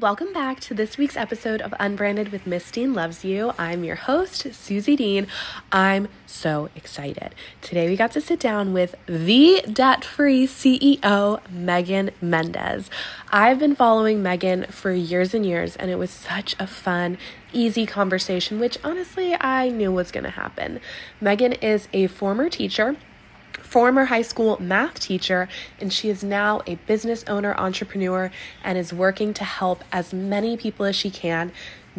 [0.00, 3.52] Welcome back to this week's episode of Unbranded with Miss Dean Loves You.
[3.58, 5.26] I'm your host, Suzy Dean.
[5.70, 7.34] I'm so excited.
[7.60, 12.88] Today we got to sit down with the debt free CEO, Megan Mendez.
[13.30, 17.18] I've been following Megan for years and years, and it was such a fun,
[17.52, 20.80] easy conversation, which honestly I knew was going to happen.
[21.20, 22.96] Megan is a former teacher
[23.70, 25.48] former high school math teacher,
[25.80, 28.32] and she is now a business owner, entrepreneur,
[28.64, 31.52] and is working to help as many people as she can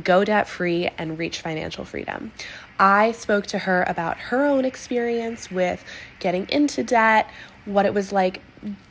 [0.04, 2.34] go debt free and reach financial freedom.
[2.78, 5.84] I spoke to her about her own experience with
[6.20, 7.30] getting into debt,
[7.64, 8.42] what it was like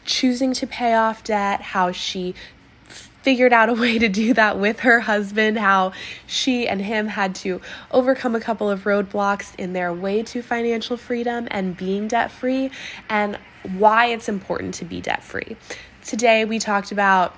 [0.07, 2.35] choosing to pay off debt, how she
[3.23, 5.93] figured out a way to do that with her husband, how
[6.27, 10.97] she and him had to overcome a couple of roadblocks in their way to financial
[10.97, 12.71] freedom and being debt free,
[13.09, 13.39] and
[13.77, 15.57] why it's important to be debt free.
[16.05, 17.37] Today, we talked about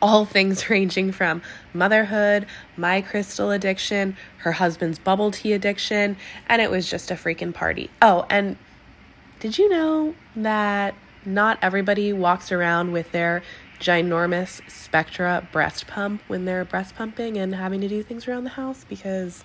[0.00, 2.46] all things ranging from motherhood,
[2.76, 6.16] my crystal addiction, her husband's bubble tea addiction,
[6.48, 7.90] and it was just a freaking party.
[8.02, 8.56] Oh, and
[9.40, 10.94] did you know that
[11.24, 13.42] not everybody walks around with their
[13.80, 18.50] ginormous Spectra breast pump when they're breast pumping and having to do things around the
[18.50, 19.44] house because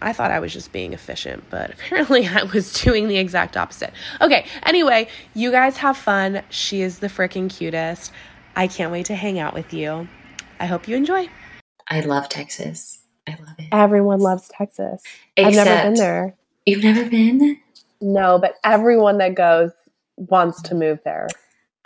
[0.00, 3.92] I thought I was just being efficient, but apparently I was doing the exact opposite.
[4.20, 6.42] Okay, anyway, you guys have fun.
[6.50, 8.12] She is the freaking cutest.
[8.56, 10.08] I can't wait to hang out with you.
[10.60, 11.28] I hope you enjoy.
[11.88, 13.00] I love Texas.
[13.26, 13.68] I love it.
[13.72, 15.02] Everyone loves Texas.
[15.36, 16.36] Except, I've never been there.
[16.66, 17.58] You've never been?
[18.00, 19.70] No, but everyone that goes
[20.16, 21.28] wants to move there.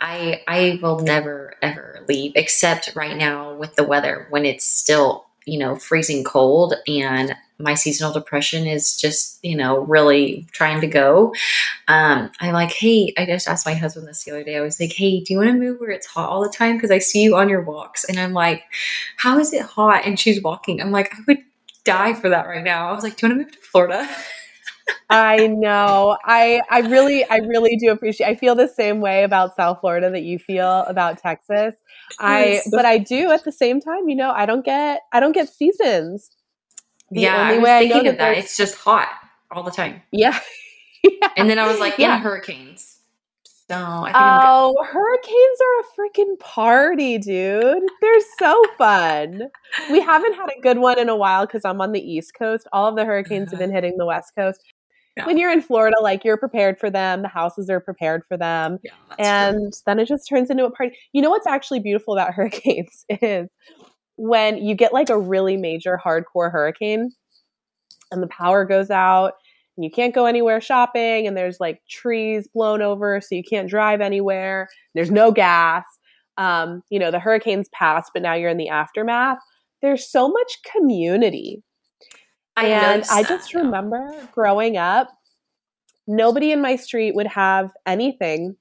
[0.01, 5.25] I I will never ever leave except right now with the weather when it's still
[5.45, 10.87] you know freezing cold and my seasonal depression is just you know really trying to
[10.87, 11.33] go.
[11.87, 14.57] Um, i'm like hey i just asked my husband this the other day.
[14.57, 16.77] I was like hey do you want to move where it's hot all the time?
[16.77, 18.05] Because i see you on your walks.
[18.05, 18.63] And i'm like
[19.17, 20.05] how is it hot?
[20.05, 20.81] And she's walking.
[20.81, 21.39] I'm like i would
[21.83, 22.89] die for that right now.
[22.89, 24.09] I was like do you want to move to florida
[25.09, 26.17] I know.
[26.23, 28.27] I I really I really do appreciate.
[28.27, 31.73] I feel the same way about South Florida that you feel about Texas.
[32.19, 35.31] I but I do at the same time, you know, I don't get I don't
[35.31, 36.29] get seasons.
[37.11, 38.37] The yeah, I was thinking I of that.
[38.37, 39.09] It's just hot
[39.51, 40.01] all the time.
[40.11, 40.39] Yeah.
[41.03, 41.29] yeah.
[41.37, 42.97] And then I was like, yeah, hurricanes.
[43.67, 47.83] So I oh, hurricanes are a freaking party, dude.
[48.01, 49.43] They're so fun.
[49.91, 52.67] We haven't had a good one in a while because I'm on the East Coast.
[52.73, 53.69] All of the hurricanes have mm-hmm.
[53.69, 54.63] been hitting the West Coast
[55.17, 55.25] yeah.
[55.25, 58.79] when you're in Florida, like you're prepared for them, the houses are prepared for them,
[58.83, 59.81] yeah, and true.
[59.85, 60.97] then it just turns into a party.
[61.13, 63.49] You know what's actually beautiful about hurricanes is
[64.19, 67.09] when you get like a really major hardcore hurricane
[68.11, 69.33] and the power goes out
[69.77, 73.69] and you can't go anywhere shopping and there's like trees blown over so you can't
[73.69, 75.85] drive anywhere there's no gas
[76.37, 79.37] um, you know the hurricanes passed but now you're in the aftermath
[79.81, 81.63] there's so much community
[82.65, 85.09] I and I just that, remember growing up,
[86.07, 88.55] nobody in my street would have anything,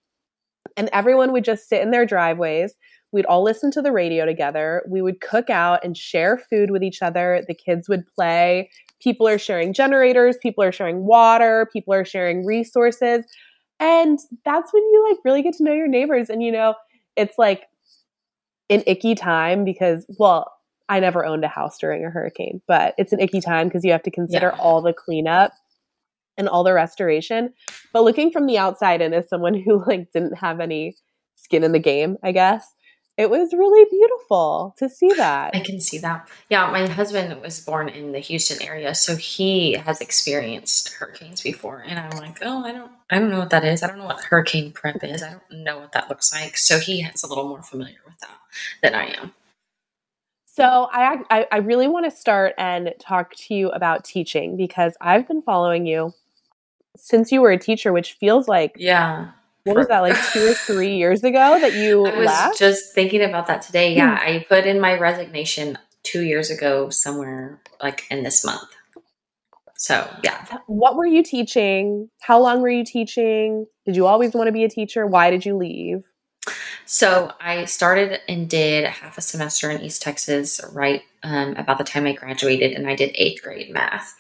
[0.76, 2.74] and everyone would just sit in their driveways.
[3.10, 4.82] We'd all listen to the radio together.
[4.88, 7.42] We would cook out and share food with each other.
[7.48, 8.70] The kids would play.
[9.00, 13.24] People are sharing generators, people are sharing water, people are sharing resources.
[13.80, 16.28] And that's when you like really get to know your neighbors.
[16.28, 16.74] And you know,
[17.16, 17.66] it's like
[18.70, 20.52] an icky time because, well,
[20.88, 23.92] I never owned a house during a hurricane, but it's an icky time because you
[23.92, 24.60] have to consider yeah.
[24.60, 25.52] all the cleanup
[26.36, 27.52] and all the restoration.
[27.92, 30.96] But looking from the outside and as someone who like didn't have any
[31.36, 32.74] skin in the game, I guess,
[33.18, 35.50] it was really beautiful to see that.
[35.52, 36.28] I can see that.
[36.50, 41.84] Yeah, my husband was born in the Houston area, so he has experienced hurricanes before.
[41.84, 43.82] And I'm like, oh, I don't, I don't know what that is.
[43.82, 45.24] I don't know what hurricane prep is.
[45.24, 46.56] I don't know what that looks like.
[46.56, 48.38] So he is a little more familiar with that
[48.82, 49.34] than I am.
[50.58, 54.96] So I, I, I really want to start and talk to you about teaching because
[55.00, 56.12] I've been following you
[56.96, 59.30] since you were a teacher, which feels like yeah.
[59.62, 62.58] What was that like two or three years ago that you I was left?
[62.58, 63.94] just thinking about that today.
[63.94, 64.28] Yeah, hmm.
[64.28, 68.68] I put in my resignation two years ago somewhere like in this month.
[69.76, 70.44] So yeah.
[70.66, 72.10] What were you teaching?
[72.20, 73.66] How long were you teaching?
[73.86, 75.06] Did you always want to be a teacher?
[75.06, 76.02] Why did you leave?
[76.90, 81.84] So I started and did half a semester in East Texas right um, about the
[81.84, 84.14] time I graduated, and I did eighth grade math.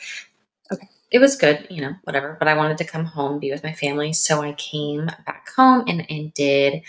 [0.70, 0.86] Okay.
[1.10, 3.72] It was good, you know, whatever, but I wanted to come home, be with my
[3.72, 4.12] family.
[4.12, 6.82] So I came back home and, and did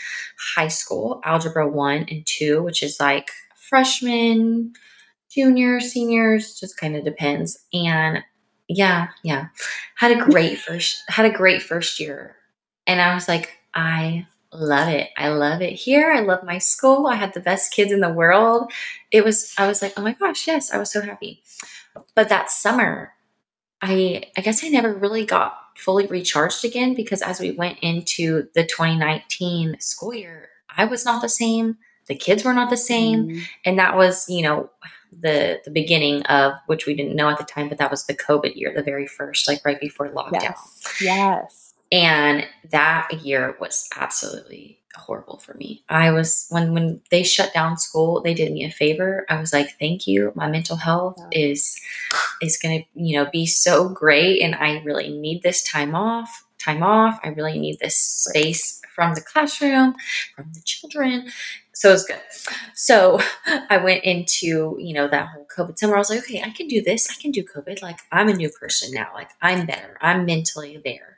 [0.54, 4.74] high school, algebra one and two, which is like freshman,
[5.31, 7.58] junior, seniors, just kind of depends.
[7.72, 8.22] And
[8.68, 9.48] yeah, yeah,
[9.96, 12.36] had a great first, had a great first year.
[12.86, 15.10] And I was like, I love it.
[15.18, 16.12] I love it here.
[16.12, 17.07] I love my school.
[17.07, 18.72] I had the best kids in the world.
[19.12, 21.44] It was, I was like, oh my gosh, yes, I was so happy.
[22.16, 23.13] But that summer,
[23.81, 28.48] I, I guess I never really got fully recharged again because as we went into
[28.54, 31.78] the 2019 school year, I was not the same.
[32.07, 33.30] The kids were not the same.
[33.30, 33.42] Mm.
[33.66, 34.69] And that was, you know,
[35.12, 38.16] the the beginning of which we didn't know at the time, but that was the
[38.16, 40.42] COVID year, the very first, like right before lockdown.
[40.42, 40.98] Yes.
[41.02, 41.69] yes.
[41.91, 45.83] And that year was absolutely horrible for me.
[45.89, 49.25] I was when when they shut down school, they did me a favor.
[49.30, 50.31] I was like, "Thank you.
[50.36, 51.80] My mental health is
[52.41, 56.45] is going to, you know, be so great and I really need this time off.
[56.59, 57.19] Time off.
[57.24, 59.95] I really need this space from the classroom,
[60.35, 61.31] from the children."
[61.80, 62.19] So it was good.
[62.75, 63.21] So
[63.69, 65.95] I went into, you know, that whole COVID summer.
[65.95, 67.09] I was like, okay, I can do this.
[67.09, 67.81] I can do COVID.
[67.81, 69.07] Like, I'm a new person now.
[69.13, 69.97] Like, I'm better.
[70.01, 71.18] I'm mentally there.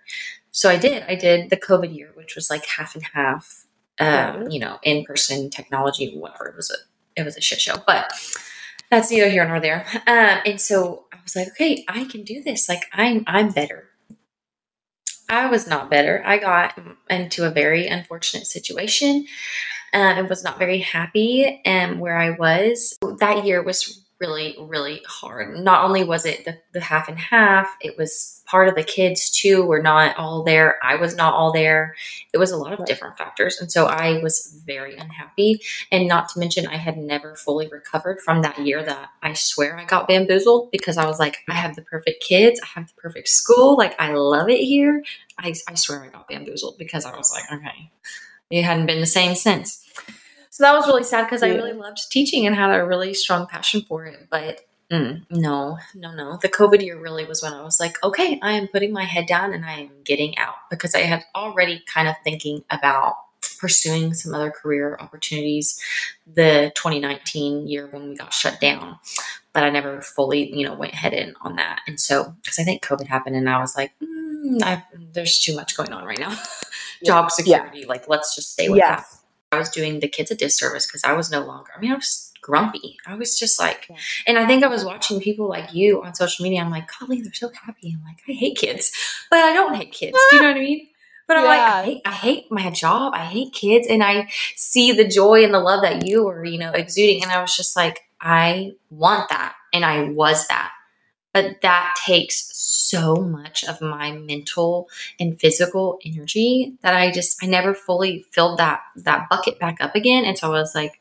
[0.52, 1.04] So I did.
[1.08, 3.66] I did the COVID year, which was like half and half.
[4.00, 6.48] Um, you know, in person technology, whatever.
[6.48, 8.12] It was a it was a shit show, but
[8.90, 9.86] that's neither here nor there.
[10.08, 12.68] Um, and so I was like, okay, I can do this.
[12.68, 13.90] Like I'm I'm better.
[15.30, 16.22] I was not better.
[16.26, 16.78] I got
[17.10, 19.26] into a very unfortunate situation
[19.94, 22.98] uh, and was not very happy and where I was.
[23.20, 25.58] That year was really, really hard.
[25.60, 29.32] Not only was it the, the half and half, it was part of the kids
[29.32, 30.78] too were not all there.
[30.84, 31.96] I was not all there.
[32.32, 33.60] It was a lot of different factors.
[33.60, 35.62] And so I was very unhappy.
[35.92, 39.76] And not to mention, I had never fully recovered from that year that I swear
[39.76, 43.02] I got bamboozled because I was like, I have the perfect kids, I have the
[43.02, 45.04] perfect school, like I love it here.
[45.40, 47.92] I, I swear I got bamboozled because I was like, okay,
[48.52, 49.81] it hadn't been the same since.
[50.52, 51.48] So that was really sad because yeah.
[51.48, 54.28] I really loved teaching and had a really strong passion for it.
[54.30, 54.60] But
[54.92, 56.38] mm, no, no, no.
[56.42, 59.28] The COVID year really was when I was like, okay, I am putting my head
[59.28, 63.16] down and I am getting out because I had already kind of thinking about
[63.60, 65.80] pursuing some other career opportunities
[66.28, 68.98] the 2019 year when we got shut down
[69.54, 72.64] but i never fully you know went head in on that and so because i
[72.64, 74.84] think covid happened and i was like mm,
[75.14, 76.36] there's too much going on right now
[77.06, 77.88] job security yeah.
[77.88, 79.06] like let's just stay with that
[79.52, 81.96] I was doing the kids a disservice because I was no longer, I mean, I
[81.96, 82.98] was grumpy.
[83.06, 83.98] I was just like, yeah.
[84.28, 86.62] and I think I was watching people like you on social media.
[86.62, 87.96] I'm like, golly, they're so happy.
[87.96, 88.92] I'm like, I hate kids,
[89.30, 90.18] but I don't hate kids.
[90.30, 90.88] Do you know what I mean?
[91.28, 91.50] But I'm yeah.
[91.50, 93.14] like, I hate, I hate my job.
[93.16, 93.88] I hate kids.
[93.88, 97.24] And I see the joy and the love that you were, you know, exuding.
[97.24, 99.56] And I was just like, I want that.
[99.74, 100.72] And I was that.
[101.34, 104.90] But that takes so much of my mental
[105.20, 109.96] and physical energy that I just I never fully filled that that bucket back up
[109.96, 110.26] again.
[110.26, 111.00] And so I was like,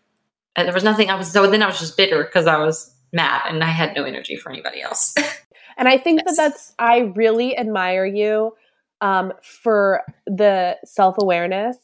[0.57, 1.11] uh, there was nothing.
[1.11, 3.95] I was so then I was just bitter because I was mad and I had
[3.97, 5.15] no energy for anybody else.
[5.77, 6.37] and I think yes.
[6.37, 8.55] that that's I really admire you
[9.01, 11.77] um, for the self awareness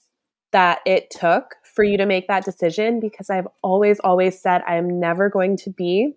[0.52, 4.76] that it took for you to make that decision because I've always always said I
[4.76, 6.14] am never going to be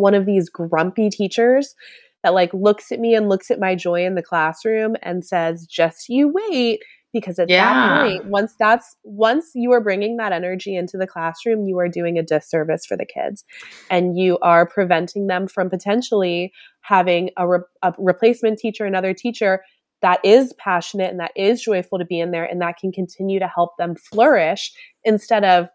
[0.00, 1.74] one of these grumpy teachers
[2.22, 5.66] that like looks at me and looks at my joy in the classroom and says,
[5.66, 6.80] just you wait.
[7.12, 7.74] Because at yeah.
[7.74, 11.88] that point, once that's once you are bringing that energy into the classroom, you are
[11.88, 13.44] doing a disservice for the kids,
[13.90, 19.64] and you are preventing them from potentially having a, re- a replacement teacher, another teacher
[20.02, 23.40] that is passionate and that is joyful to be in there, and that can continue
[23.40, 24.72] to help them flourish
[25.02, 25.66] instead of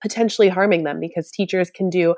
[0.00, 2.14] potentially harming them because teachers can do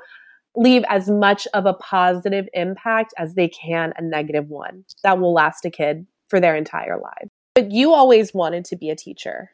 [0.55, 5.33] leave as much of a positive impact as they can a negative one that will
[5.33, 7.29] last a kid for their entire life.
[7.53, 9.51] But you always wanted to be a teacher.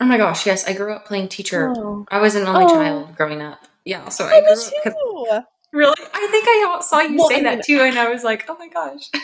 [0.00, 0.66] Oh my gosh, yes.
[0.66, 1.72] I grew up playing teacher.
[1.76, 2.04] Oh.
[2.10, 2.68] I was an only oh.
[2.68, 3.60] child growing up.
[3.84, 5.48] Yeah, so I, I grew up.
[5.72, 5.94] Really?
[6.14, 8.44] I think I saw you well, say I mean, that too, and I was like,
[8.48, 9.10] oh my gosh.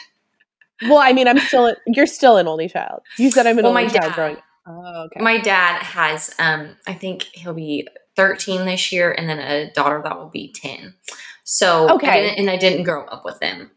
[0.82, 3.02] Well, I mean, I'm still, you're still an only child.
[3.18, 4.44] You said I'm an well, only child dad, growing up.
[4.66, 5.20] Oh, okay.
[5.20, 7.86] My dad has, um, I think he'll be
[8.20, 10.94] 13 this year, and then a daughter that will be 10.
[11.44, 13.70] So okay, I and I didn't grow up with them.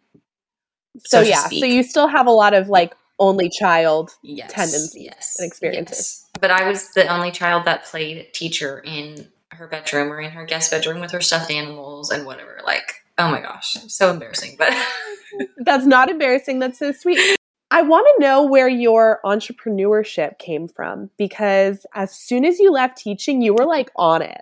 [1.05, 5.03] So, so yeah, so you still have a lot of like only child yes, tendencies
[5.03, 5.97] yes, and experiences.
[5.97, 6.29] Yes.
[6.39, 10.45] But I was the only child that played teacher in her bedroom or in her
[10.45, 12.59] guest bedroom with her stuffed animals and whatever.
[12.65, 14.55] Like, oh my gosh, so embarrassing.
[14.57, 14.73] But
[15.57, 16.59] that's not embarrassing.
[16.59, 17.37] That's so sweet.
[17.73, 22.99] I want to know where your entrepreneurship came from because as soon as you left
[22.99, 24.41] teaching, you were like on it.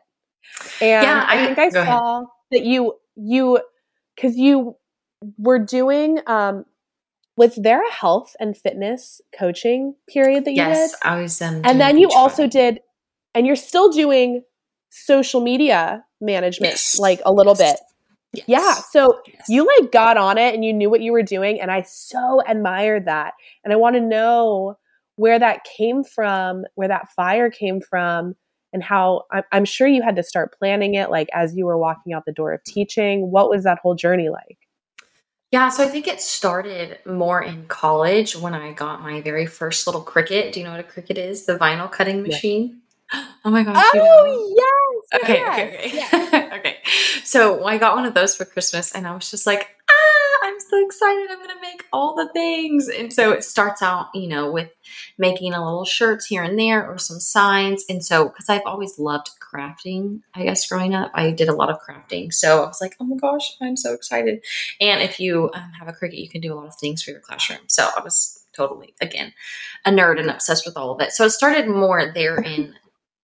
[0.82, 2.28] And yeah, I, I think I saw ahead.
[2.52, 3.62] that you you
[4.16, 4.76] because you
[5.38, 6.66] were doing um
[7.38, 10.82] was there a health and fitness coaching period that you yes, did?
[10.92, 12.82] Yes, I was um, And then you also did
[13.34, 14.44] and you're still doing
[14.90, 17.00] social media management yes.
[17.00, 17.72] like a little yes.
[17.72, 17.82] bit.
[18.34, 18.46] Yes.
[18.48, 18.74] Yeah.
[18.92, 19.46] So yes.
[19.50, 21.60] you like got on it and you knew what you were doing.
[21.60, 23.34] And I so admired that.
[23.64, 24.78] And I want to know
[25.16, 28.36] where that came from, where that fire came from,
[28.74, 31.78] and how I'm, I'm sure you had to start planning it like as you were
[31.78, 33.32] walking out the door of teaching.
[33.32, 34.58] What was that whole journey like?
[35.52, 39.86] Yeah, so I think it started more in college when I got my very first
[39.86, 40.54] little Cricut.
[40.54, 41.46] Do you know what a Cricut is?
[41.46, 42.81] The vinyl cutting machine.
[43.44, 43.84] Oh my gosh!
[43.96, 44.56] Oh
[45.12, 45.24] yes.
[45.24, 45.39] Okay.
[45.39, 45.77] Yes, okay.
[45.77, 45.91] Okay.
[45.96, 46.53] Yes.
[46.60, 46.77] okay.
[47.24, 50.60] So I got one of those for Christmas, and I was just like, ah, I'm
[50.60, 51.27] so excited.
[51.30, 52.88] I'm going to make all the things.
[52.88, 54.70] And so it starts out, you know, with
[55.18, 57.84] making a little shirts here and there or some signs.
[57.89, 61.70] And so, because I've always loved crafting, I guess growing up, I did a lot
[61.70, 62.34] of crafting.
[62.34, 64.44] So I was like, oh my gosh, I'm so excited.
[64.80, 67.12] And if you um, have a Cricut, you can do a lot of things for
[67.12, 67.62] your classroom.
[67.68, 69.34] So I was totally, again,
[69.86, 71.12] a nerd and obsessed with all of it.
[71.12, 72.75] So it started more there in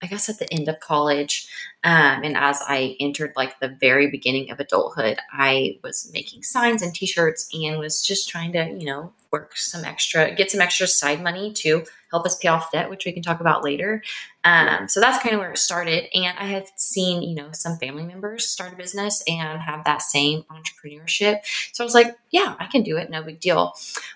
[0.01, 1.47] I guess at the end of college,
[1.83, 6.81] um, and as I entered like the very beginning of adulthood, I was making signs
[6.81, 10.87] and T-shirts and was just trying to, you know, work some extra, get some extra
[10.87, 14.03] side money to help us pay off debt, which we can talk about later.
[14.43, 16.05] Um, so that's kind of where it started.
[16.13, 20.01] And I have seen, you know, some family members start a business and have that
[20.01, 21.39] same entrepreneurship.
[21.73, 23.09] So I was like, yeah, I can do it.
[23.09, 23.73] No big deal.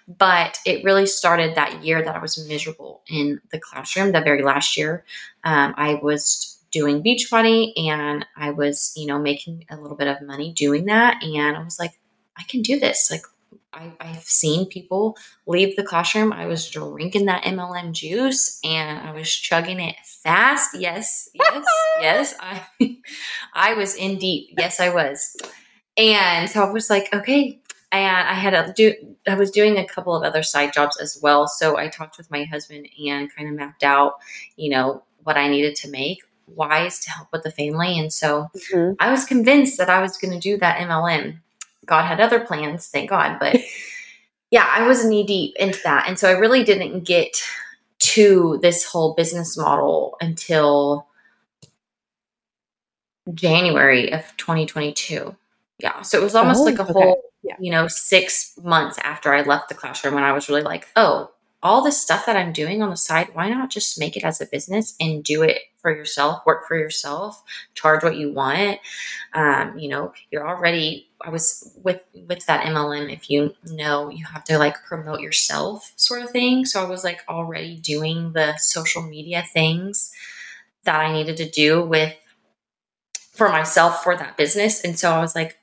[0.07, 4.43] But it really started that year that I was miserable in the classroom, the very
[4.43, 5.03] last year.
[5.43, 10.07] Um, I was doing beach Beachbody and I was, you know, making a little bit
[10.07, 11.21] of money doing that.
[11.23, 11.99] And I was like,
[12.37, 13.11] I can do this.
[13.11, 13.23] Like,
[13.73, 16.33] I, I've seen people leave the classroom.
[16.33, 20.77] I was drinking that MLM juice and I was chugging it fast.
[20.77, 21.65] Yes, yes,
[22.01, 22.35] yes.
[22.39, 22.61] I
[23.53, 24.55] I was in deep.
[24.57, 25.37] Yes, I was.
[25.97, 27.59] And so I was like, okay.
[27.93, 28.93] And I had a do
[29.27, 31.47] I was doing a couple of other side jobs as well.
[31.47, 34.15] So I talked with my husband and kind of mapped out,
[34.55, 37.97] you know, what I needed to make wise to help with the family.
[37.97, 38.93] And so mm-hmm.
[38.99, 41.39] I was convinced that I was going to do that MLM.
[41.85, 43.37] God had other plans, thank God.
[43.39, 43.57] But
[44.51, 46.07] yeah, I was knee deep into that.
[46.07, 47.41] And so I really didn't get
[47.99, 51.07] to this whole business model until
[53.33, 55.35] January of 2022.
[55.79, 56.01] Yeah.
[56.01, 56.93] So it was almost oh, like a okay.
[56.93, 57.55] whole, yeah.
[57.59, 61.31] you know, six months after I left the classroom when I was really like, oh,
[61.63, 64.41] all the stuff that I'm doing on the side, why not just make it as
[64.41, 67.41] a business and do it for yourself, work for yourself,
[67.75, 68.79] charge what you want?
[69.33, 71.07] Um, you know, you're already.
[71.25, 73.11] I was with with that MLM.
[73.11, 76.65] If you know, you have to like promote yourself, sort of thing.
[76.65, 80.11] So I was like already doing the social media things
[80.83, 82.15] that I needed to do with
[83.13, 85.57] for myself for that business, and so I was like,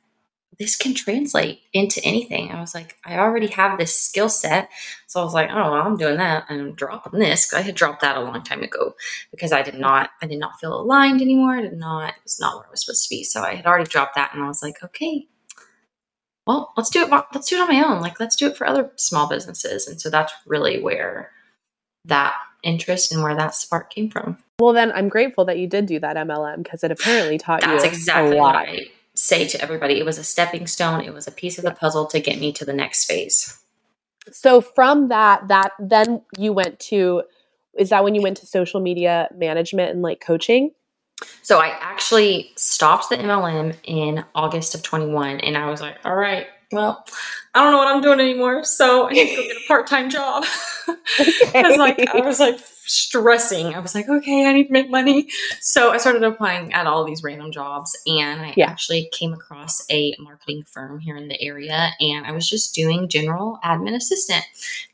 [0.58, 2.50] this can translate into anything.
[2.50, 4.68] I was like, I already have this skill set.
[5.06, 6.46] So I was like, oh, well, I'm doing that.
[6.48, 7.54] And I'm dropping this.
[7.54, 8.94] I had dropped that a long time ago
[9.30, 11.56] because I did not, I did not feel aligned anymore.
[11.56, 13.22] I did not, it was not where I was supposed to be.
[13.22, 15.28] So I had already dropped that and I was like, okay,
[16.48, 17.10] well, let's do it.
[17.10, 18.00] Let's do it on my own.
[18.00, 19.86] Like, let's do it for other small businesses.
[19.86, 21.30] And so that's really where
[22.06, 24.38] that interest and where that spark came from.
[24.58, 27.84] Well, then I'm grateful that you did do that MLM because it apparently taught that's
[27.84, 28.54] you exactly a lot.
[28.54, 31.72] Right say to everybody it was a stepping stone it was a piece of the
[31.72, 33.58] puzzle to get me to the next phase
[34.30, 37.24] so from that that then you went to
[37.76, 40.70] is that when you went to social media management and like coaching
[41.42, 46.16] so i actually stopped the mlm in august of 21 and i was like all
[46.16, 47.04] right well
[47.54, 50.10] i don't know what i'm doing anymore so i need to go get a part-time
[50.10, 50.44] job
[50.88, 51.62] okay.
[51.62, 52.58] I was like i was like
[52.88, 53.74] stressing.
[53.74, 55.28] I was like, okay, I need to make money.
[55.60, 58.70] So I started applying at all these random jobs and I yeah.
[58.70, 63.08] actually came across a marketing firm here in the area and I was just doing
[63.08, 64.44] general admin assistant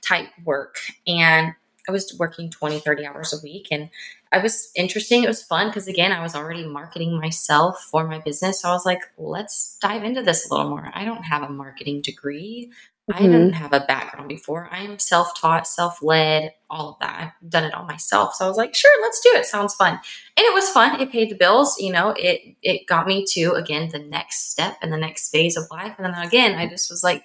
[0.03, 0.77] type work.
[1.07, 1.55] And
[1.89, 3.91] I was working 20, 30 hours a week and
[4.33, 5.23] I was interesting.
[5.23, 8.63] It was fun because again, I was already marketing myself for my business.
[8.63, 10.91] So I was like, let's dive into this a little more.
[10.95, 12.71] I don't have a marketing degree.
[13.11, 13.23] Mm-hmm.
[13.23, 14.67] I didn't have a background before.
[14.73, 17.35] I am self taught, self led, all of that.
[17.43, 18.35] I've done it all myself.
[18.35, 19.45] So I was like, sure, let's do it.
[19.45, 19.93] Sounds fun.
[19.93, 20.01] And
[20.39, 20.99] it was fun.
[20.99, 21.77] It paid the bills.
[21.79, 25.59] You know, it it got me to again the next step and the next phase
[25.59, 25.95] of life.
[25.99, 27.25] And then again, I just was like,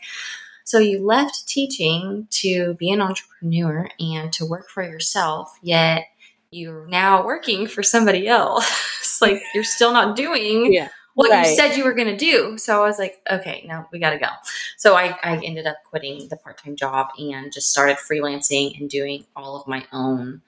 [0.69, 6.05] so you left teaching to be an entrepreneur and to work for yourself, yet
[6.51, 9.19] you're now working for somebody else.
[9.21, 11.49] like you're still not doing yeah what right.
[11.49, 12.57] you said you were going to do.
[12.57, 14.29] So I was like, okay, now we got to go.
[14.77, 18.89] So I, I ended up quitting the part time job and just started freelancing and
[18.89, 20.41] doing all of my own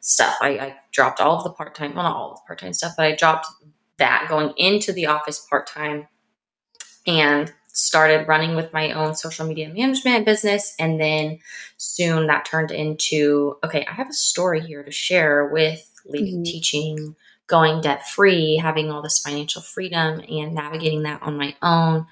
[0.00, 0.36] stuff.
[0.40, 2.72] I, I dropped all of the part time, well, not all of the part time
[2.72, 3.46] stuff, but I dropped
[3.98, 6.08] that going into the office part time
[7.06, 10.74] and started running with my own social media management business.
[10.78, 11.38] And then
[11.76, 16.42] soon that turned into okay, I have a story here to share with leaving mm-hmm.
[16.44, 17.16] teaching
[17.46, 22.06] going debt free, having all this financial freedom and navigating that on my own.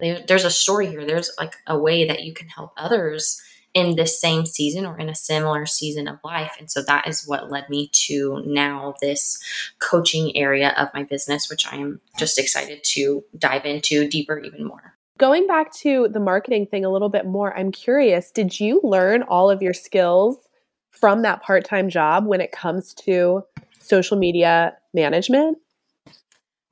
[0.00, 1.04] There, there's a story here.
[1.04, 3.40] There's like a way that you can help others
[3.72, 6.56] in this same season or in a similar season of life.
[6.58, 9.40] And so that is what led me to now this
[9.78, 14.64] coaching area of my business, which I am just excited to dive into deeper even
[14.64, 14.94] more.
[15.20, 19.22] Going back to the marketing thing a little bit more, I'm curious, did you learn
[19.24, 20.38] all of your skills
[20.90, 23.42] from that part time job when it comes to
[23.80, 25.58] social media management?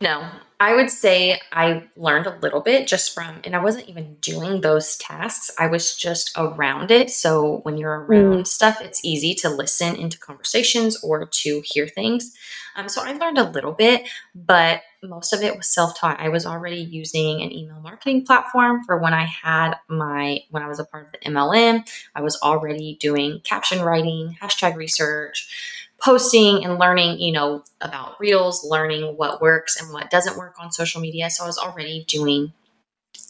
[0.00, 0.26] No,
[0.60, 4.60] I would say I learned a little bit just from, and I wasn't even doing
[4.60, 5.52] those tasks.
[5.56, 7.10] I was just around it.
[7.10, 8.46] So when you're around mm.
[8.46, 12.32] stuff, it's easy to listen into conversations or to hear things.
[12.74, 16.18] Um, so I learned a little bit, but most of it was self taught.
[16.18, 20.68] I was already using an email marketing platform for when I had my, when I
[20.68, 21.88] was a part of the MLM.
[22.16, 28.64] I was already doing caption writing, hashtag research posting and learning, you know, about reels,
[28.64, 31.28] learning what works and what doesn't work on social media.
[31.30, 32.52] So I was already doing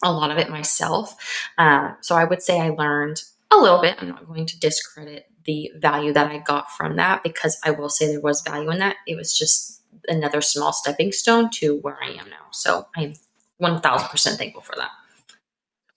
[0.03, 1.15] a lot of it myself.
[1.57, 3.95] Uh, so I would say I learned a little bit.
[3.99, 7.89] I'm not going to discredit the value that I got from that because I will
[7.89, 8.97] say there was value in that.
[9.07, 12.47] It was just another small stepping stone to where I am now.
[12.51, 13.15] So I'm
[13.61, 14.91] 1000% thankful for that.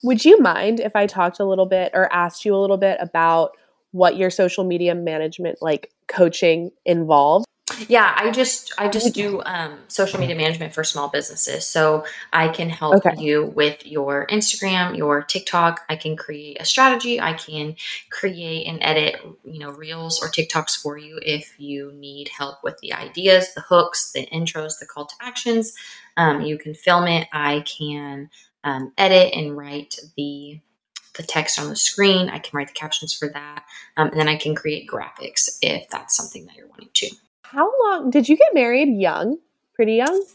[0.03, 2.97] Would you mind if I talked a little bit or asked you a little bit
[2.99, 3.55] about
[3.93, 7.45] what your social media management like coaching involves?
[7.87, 11.65] Yeah, I just I just do um, social media management for small businesses.
[11.65, 13.15] So I can help okay.
[13.17, 15.81] you with your Instagram, your TikTok.
[15.89, 17.21] I can create a strategy.
[17.21, 17.75] I can
[18.09, 22.77] create and edit, you know, reels or TikToks for you if you need help with
[22.79, 25.73] the ideas, the hooks, the intros, the call to actions.
[26.17, 27.27] Um, you can film it.
[27.31, 28.29] I can
[28.63, 30.59] um, edit and write the
[31.15, 32.29] the text on the screen.
[32.29, 33.63] I can write the captions for that.
[33.97, 37.09] Um, and then I can create graphics if that's something that you're wanting to.
[37.43, 39.37] How long did you get married young?
[39.75, 40.25] Pretty young?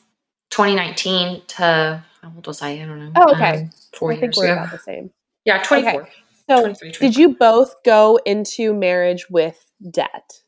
[0.51, 2.71] 2019 to, how old was I?
[2.71, 3.13] I don't know.
[3.17, 3.63] Oh, okay.
[3.63, 4.63] Um, four I years think we're ago.
[4.63, 5.11] about the same.
[5.45, 6.03] Yeah, 24.
[6.03, 6.11] Okay.
[6.49, 10.41] So, did you both go into marriage with debt?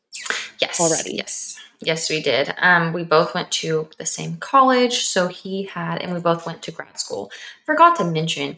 [0.59, 0.79] Yes.
[0.79, 1.15] Already.
[1.15, 1.59] Yes.
[1.83, 2.53] Yes, we did.
[2.57, 5.05] Um, we both went to the same college.
[5.05, 7.31] So he had, and we both went to grad school.
[7.65, 8.57] Forgot to mention,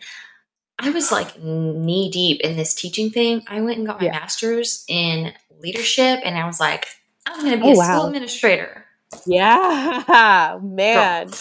[0.80, 3.44] I was like knee deep in this teaching thing.
[3.48, 4.14] I went and got my yeah.
[4.14, 6.88] master's in leadership, and I was like,
[7.26, 7.96] I'm going to be oh, a wow.
[7.96, 8.86] school administrator.
[9.26, 11.28] Yeah, man.
[11.28, 11.38] Girl.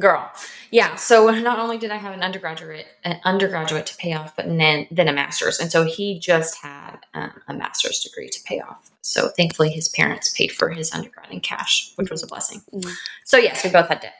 [0.00, 0.32] Girl.
[0.70, 0.94] Yeah.
[0.96, 4.86] So not only did I have an undergraduate, an undergraduate to pay off, but then
[4.90, 8.90] then a master's, and so he just had um, a master's degree to pay off.
[9.02, 12.62] So thankfully, his parents paid for his undergrad in cash, which was a blessing.
[12.72, 12.90] Mm-hmm.
[13.24, 14.14] So yes, we both had debt.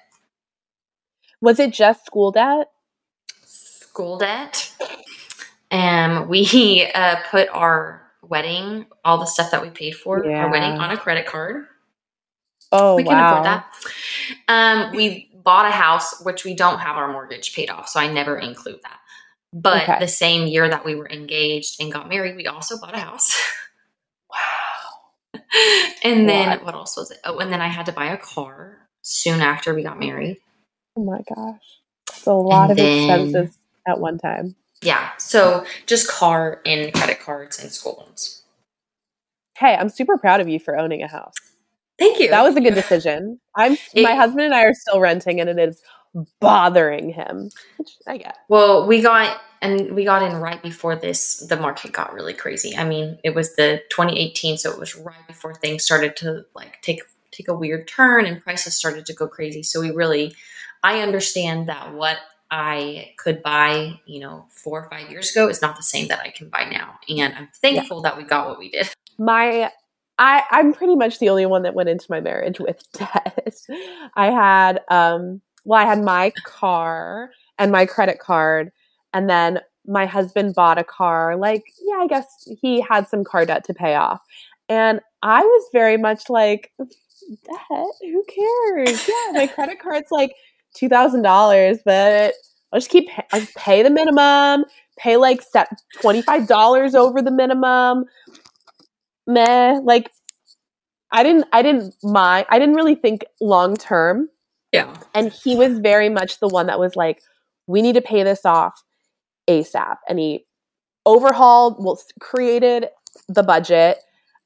[1.40, 2.68] Was it just school debt?
[3.92, 4.72] School debt.
[5.70, 10.44] And we uh, put our wedding, all the stuff that we paid for yeah.
[10.44, 11.66] our wedding on a credit card.
[12.70, 13.32] Oh, we can wow.
[13.32, 13.66] afford that.
[14.48, 18.10] Um, we bought a house, which we don't have our mortgage paid off, so I
[18.10, 18.98] never include that.
[19.52, 19.98] But okay.
[20.00, 23.38] the same year that we were engaged and got married, we also bought a house.
[24.30, 25.40] Wow.
[26.02, 26.64] and then what?
[26.64, 27.18] what else was it?
[27.24, 30.38] Oh, and then I had to buy a car soon after we got married.
[30.96, 31.60] Oh my gosh.
[32.08, 34.54] It's a lot and of then, expenses at one time.
[34.82, 35.10] Yeah.
[35.18, 38.42] So just car and credit cards and school loans.
[39.56, 41.34] Hey, I'm super proud of you for owning a house.
[41.98, 42.28] Thank you.
[42.30, 43.38] That was a good decision.
[43.54, 45.80] I'm it, my husband and I are still renting and it is
[46.40, 47.50] bothering him.
[47.76, 48.36] Which I get.
[48.48, 52.76] Well, we got and we got in right before this the market got really crazy.
[52.76, 56.82] I mean, it was the 2018, so it was right before things started to like
[56.82, 59.62] take take a weird turn and prices started to go crazy.
[59.62, 60.34] So we really
[60.82, 62.18] I understand that what
[62.54, 66.20] I could buy, you know, four or five years ago is not the same that
[66.20, 66.98] I can buy now.
[67.08, 68.10] And I'm thankful yeah.
[68.10, 68.88] that we got what we did.
[69.18, 69.70] My
[70.18, 73.56] I, I'm pretty much the only one that went into my marriage with debt.
[74.14, 78.70] I had um well, I had my car and my credit card,
[79.14, 81.36] and then my husband bought a car.
[81.36, 82.26] Like, yeah, I guess
[82.60, 84.20] he had some car debt to pay off.
[84.68, 89.08] And I was very much like, debt, who cares?
[89.08, 90.34] Yeah, my credit card's like
[90.74, 92.34] two thousand dollars, but
[92.72, 94.64] I'll just keep I'll just pay the minimum,
[94.98, 95.68] pay like step
[96.00, 98.04] twenty five dollars over the minimum.
[99.26, 100.10] Meh, like
[101.12, 104.28] I didn't I didn't mind I didn't really think long term.
[104.72, 104.96] Yeah.
[105.14, 107.22] And he was very much the one that was like,
[107.66, 108.82] we need to pay this off
[109.46, 109.96] ASAP.
[110.08, 110.46] And he
[111.04, 112.88] overhauled, well, created
[113.28, 113.98] the budget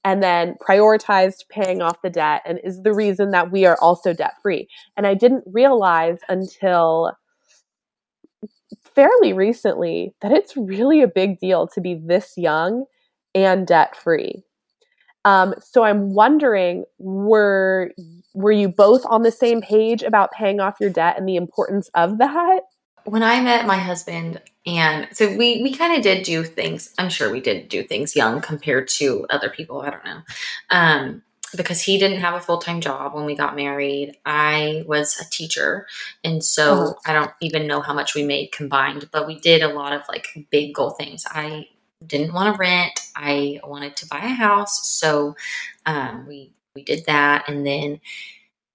[0.07, 4.13] and then prioritized paying off the debt and is the reason that we are also
[4.13, 4.69] debt free.
[4.97, 7.13] And I didn't realize until
[8.95, 12.85] fairly recently that it's really a big deal to be this young
[13.35, 14.45] and debt free.
[15.25, 17.91] Um, so I'm wondering, were
[18.33, 21.91] were you both on the same page about paying off your debt and the importance
[21.95, 22.61] of that?
[23.07, 26.93] When I met my husband, and so we we kind of did do things.
[26.99, 29.81] I'm sure we did do things young compared to other people.
[29.81, 30.21] I don't know.
[30.71, 31.23] Um,
[31.55, 34.17] because he didn't have a full time job when we got married.
[34.25, 35.87] I was a teacher.
[36.25, 36.95] And so uh-huh.
[37.07, 40.03] I don't even know how much we made combined, but we did a lot of
[40.09, 41.25] like big goal things.
[41.31, 41.69] I
[42.05, 44.89] didn't want to rent, I wanted to buy a house.
[44.89, 45.35] So
[45.87, 47.49] um, we, we did that.
[47.49, 48.01] And then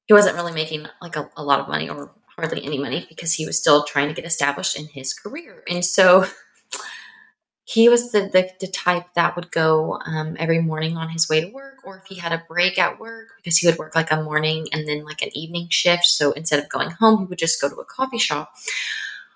[0.08, 2.12] he wasn't really making like a, a lot of money or
[2.42, 5.64] hardly any money because he was still trying to get established in his career.
[5.70, 6.26] And so
[7.64, 11.42] he was the, the, the type that would go um, every morning on his way
[11.42, 14.12] to work, or if he had a break at work, because he would work like
[14.12, 16.06] a morning and then like an evening shift.
[16.06, 18.54] So instead of going home, he would just go to a coffee shop.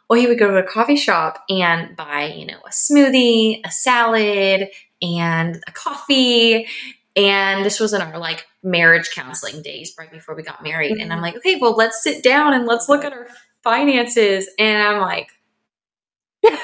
[0.10, 3.72] Or he would go to a coffee shop and buy, you know, a smoothie, a
[3.72, 4.70] salad,
[5.02, 6.68] and a coffee.
[7.16, 10.98] And this was in our like marriage counseling days right before we got married.
[10.98, 11.22] And I'm mm-hmm.
[11.22, 13.28] like, okay, well, let's sit down and let's look at our
[13.64, 14.50] finances.
[14.60, 15.30] And I'm like,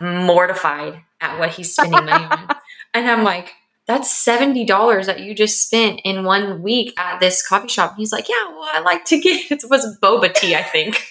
[0.00, 2.56] mortified at what he's spending money on.
[2.92, 3.52] And I'm like,
[3.86, 7.90] that's $70 that you just spent in one week at this coffee shop.
[7.90, 11.08] And he's like, yeah, well, I like to get, it was boba tea, I think.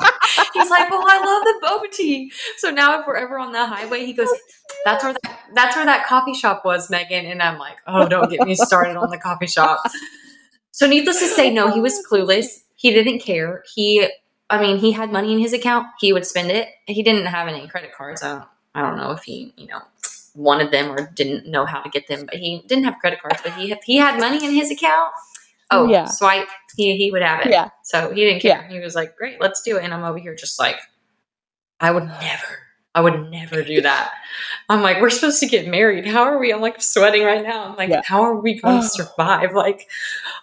[0.54, 2.32] he's like, well, I love the boba tea.
[2.58, 4.28] So now if we're ever on the highway, he goes,
[4.84, 7.26] that's where that, that's where that coffee shop was, Megan.
[7.26, 9.80] And I'm like, oh, don't get me started on the coffee shop.
[10.72, 12.62] So needless to say, no, he was clueless.
[12.76, 13.62] He didn't care.
[13.74, 14.08] He
[14.50, 15.86] I mean, he had money in his account.
[16.00, 16.68] He would spend it.
[16.86, 18.22] He didn't have any credit cards.
[18.22, 19.80] I don't, I don't know if he, you know,
[20.34, 23.40] wanted them or didn't know how to get them, but he didn't have credit cards,
[23.44, 25.12] but he he had money in his account.
[25.70, 26.06] Oh, yeah.
[26.06, 26.48] swipe.
[26.76, 27.52] He, he would have it.
[27.52, 27.70] Yeah.
[27.84, 28.66] So he didn't care.
[28.68, 28.68] Yeah.
[28.68, 29.84] He was like, great, let's do it.
[29.84, 30.76] And I'm over here just like,
[31.78, 32.58] I would never
[32.94, 34.12] I would never do that.
[34.68, 36.06] I'm like, we're supposed to get married.
[36.06, 36.52] How are we?
[36.52, 37.66] I'm like sweating right now.
[37.66, 38.02] I'm like, yeah.
[38.04, 38.88] how are we going to oh.
[38.88, 39.54] survive?
[39.54, 39.88] Like,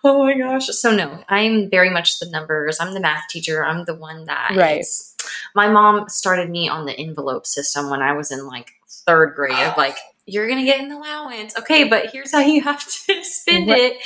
[0.04, 0.68] oh my gosh.
[0.68, 2.78] So no, I'm very much the numbers.
[2.80, 3.66] I'm the math teacher.
[3.66, 4.80] I'm the one that right.
[4.80, 5.14] Is,
[5.56, 9.68] my mom started me on the envelope system when I was in like third grade
[9.68, 11.58] of like, you're going to get an allowance.
[11.58, 13.78] Okay, but here's how you have to spend what?
[13.78, 13.98] it.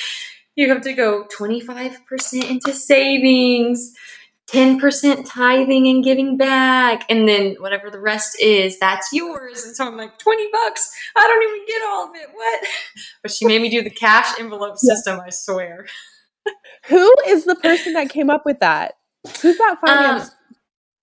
[0.56, 3.94] You have to go 25% into savings
[4.52, 9.64] 10% tithing and giving back and then whatever the rest is that's yours.
[9.64, 10.92] And so i'm like 20 bucks?
[11.16, 12.28] I don't even get all of it.
[12.34, 12.68] What?
[13.22, 15.86] But she made me do the cash envelope system i swear.
[16.88, 18.96] Who is the person that came up with that?
[19.42, 20.32] Who's that finance um,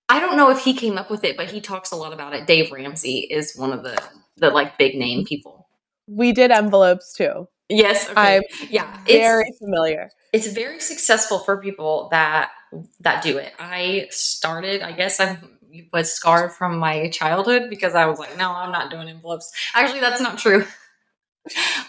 [0.08, 2.34] i don't know if he came up with it but he talks a lot about
[2.34, 2.46] it.
[2.46, 3.96] Dave ramsey is one of the
[4.36, 5.68] the like big name people.
[6.06, 8.36] We did envelopes too yes okay.
[8.36, 12.50] i'm yeah very familiar it's very successful for people that
[13.00, 13.52] that do it.
[13.58, 15.38] I started, I guess I
[15.92, 19.52] was scarred from my childhood because I was like, no, I'm not doing envelopes.
[19.74, 20.64] Actually, that's not true.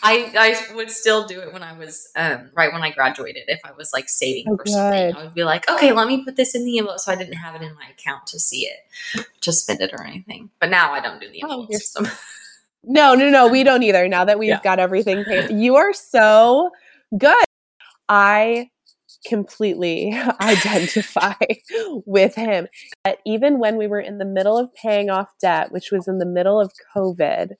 [0.02, 3.44] I I would still do it when I was um, right when I graduated.
[3.48, 6.24] If I was like saving oh, for something, I would be like, okay, let me
[6.24, 8.68] put this in the envelope, so I didn't have it in my account to see
[8.68, 10.50] it, to spend it or anything.
[10.62, 12.08] But now I don't do the envelope oh, system.
[12.84, 14.08] no, no, no, we don't either.
[14.08, 14.62] Now that we've yeah.
[14.64, 16.72] got everything paid, you are so
[17.18, 17.36] good.
[18.08, 18.70] I
[19.28, 21.34] completely identify
[22.06, 22.68] with him.
[23.04, 26.20] But even when we were in the middle of paying off debt, which was in
[26.20, 27.52] the middle of COVID,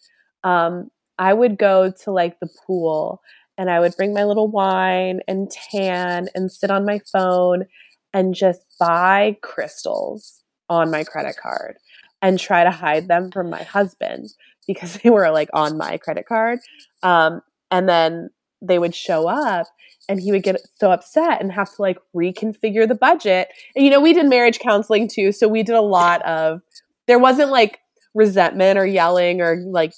[0.44, 3.22] um, I would go to like the pool
[3.58, 7.66] and I would bring my little wine and tan and sit on my phone
[8.14, 11.78] and just buy crystals on my credit card
[12.22, 14.30] and try to hide them from my husband
[14.70, 16.60] because they were like on my credit card.
[17.02, 18.30] Um, and then
[18.62, 19.66] they would show up
[20.08, 23.50] and he would get so upset and have to like reconfigure the budget.
[23.76, 26.62] And you know, we did marriage counseling too, so we did a lot of
[27.08, 27.80] there wasn't like
[28.14, 29.94] resentment or yelling or like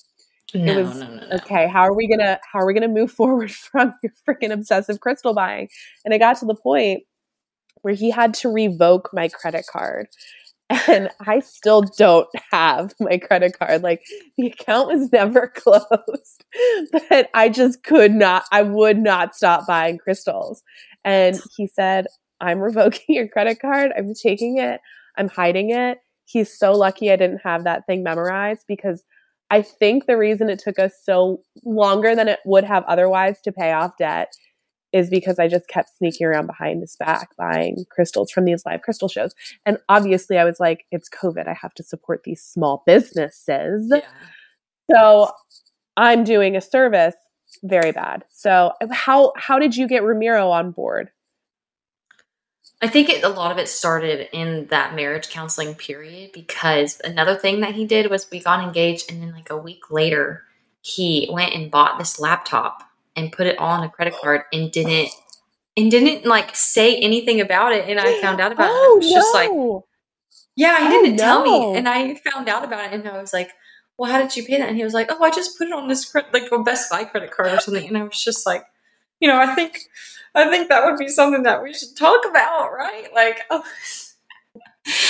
[0.53, 3.11] no, it was no, no, okay, how are we gonna how are we gonna move
[3.19, 5.67] forward from your freaking obsessive crystal buying?
[6.05, 7.03] And it got to the point
[7.81, 10.07] where he had to revoke my credit card
[10.87, 13.83] and I still don't have my credit card.
[13.83, 14.03] Like
[14.37, 16.45] the account was never closed,
[17.09, 20.63] but I just could not, I would not stop buying crystals.
[21.03, 22.07] And he said,
[22.39, 23.91] I'm revoking your credit card.
[23.97, 24.81] I'm taking it,
[25.17, 25.99] I'm hiding it.
[26.25, 29.03] He's so lucky I didn't have that thing memorized because
[29.49, 33.51] I think the reason it took us so longer than it would have otherwise to
[33.51, 34.31] pay off debt
[34.93, 38.81] is because I just kept sneaking around behind his back buying crystals from these live
[38.81, 39.33] crystal shows.
[39.65, 41.47] And obviously, I was like, it's COVID.
[41.47, 43.91] I have to support these small businesses.
[43.91, 44.01] Yeah.
[44.91, 45.31] So
[45.97, 47.15] I'm doing a service
[47.63, 48.25] very bad.
[48.29, 51.11] So how how did you get Ramiro on board?
[52.81, 57.35] I think it, a lot of it started in that marriage counseling period because another
[57.35, 60.43] thing that he did was we got engaged and then like a week later
[60.81, 62.81] he went and bought this laptop
[63.15, 65.09] and put it all on a credit card and didn't
[65.77, 69.05] and didn't like say anything about it and I found out about oh, it.
[69.05, 69.15] It was no.
[69.15, 69.51] just like
[70.55, 71.71] Yeah, he Oh, didn't tell no.
[71.71, 73.51] me, and I found out about it, and I was like,
[73.97, 75.73] "Well, how did you pay that?" And he was like, "Oh, I just put it
[75.73, 78.63] on this like a Best Buy credit card or something." And I was just like,
[79.19, 79.77] you know, I think,
[80.35, 83.07] I think that would be something that we should talk about, right?
[83.13, 83.63] Like, oh,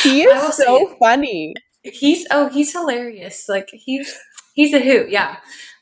[0.04, 0.98] He is so it.
[1.00, 1.56] funny.
[1.84, 3.48] he's oh, he's hilarious.
[3.50, 4.16] Like he's
[4.54, 5.10] he's a hoot.
[5.10, 5.38] Yeah.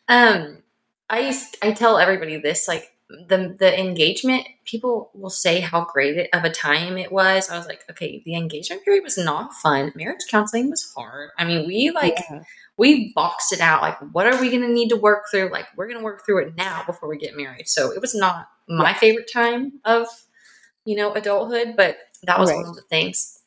[0.07, 0.63] Um,
[1.09, 2.91] I used I tell everybody this like
[3.27, 7.49] the the engagement people will say how great it, of a time it was.
[7.49, 9.91] I was like, okay, the engagement period was not fun.
[9.95, 11.31] Marriage counseling was hard.
[11.37, 12.43] I mean, we like Yeah.
[12.77, 13.81] we boxed it out.
[13.81, 15.49] Like, what are we going to need to work through?
[15.51, 17.67] Like, we're going to work through it now before we get married.
[17.67, 18.97] So it was not my Yeah.
[18.97, 20.07] favorite time of
[20.85, 22.57] you know adulthood, but that was Right.
[22.57, 23.39] one of the things.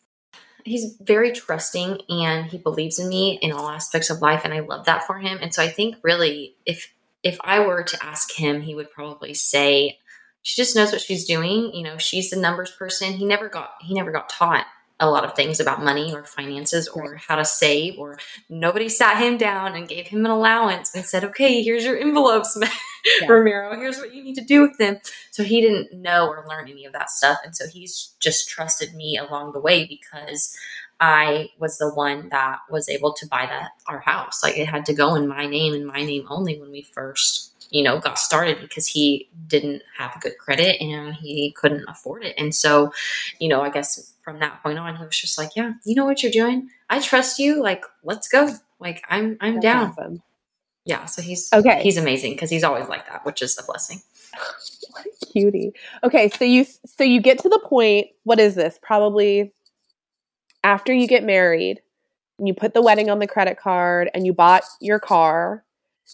[0.64, 4.60] He's very trusting and he believes in me in all aspects of life, and I
[4.60, 5.38] love that for him.
[5.40, 6.92] And so I think really, if
[7.22, 9.98] if I were to ask him, he would probably say,
[10.42, 11.72] "She just knows what she's doing.
[11.74, 13.12] You know, she's the numbers person.
[13.14, 14.66] He never got he never got taught
[15.00, 19.16] a lot of things about money or finances or how to save or nobody sat
[19.20, 22.56] him down and gave him an allowance and said, "Okay, here's your envelopes,
[23.20, 23.26] Yeah.
[23.28, 23.74] Ramiro.
[23.76, 24.98] Here's what you need to do with them."
[25.30, 28.94] So he didn't know or learn any of that stuff, and so he's just trusted
[28.94, 30.56] me along the way because
[31.02, 34.40] I was the one that was able to buy that our house.
[34.40, 37.66] Like it had to go in my name and my name only when we first,
[37.70, 42.36] you know, got started because he didn't have good credit and he couldn't afford it.
[42.38, 42.92] And so,
[43.40, 46.04] you know, I guess from that point on, he was just like, "Yeah, you know
[46.04, 46.70] what you're doing.
[46.88, 47.60] I trust you.
[47.60, 48.50] Like, let's go.
[48.78, 50.22] Like, I'm I'm That's down." awesome.
[50.84, 51.06] Yeah.
[51.06, 51.82] So he's Okay.
[51.82, 54.00] He's amazing because he's always like that, which is a blessing.
[54.92, 55.72] What a cutie.
[56.04, 58.06] Okay, so you so you get to the point.
[58.22, 58.78] What is this?
[58.82, 59.52] Probably
[60.64, 61.80] after you get married,
[62.38, 65.64] and you put the wedding on the credit card, and you bought your car.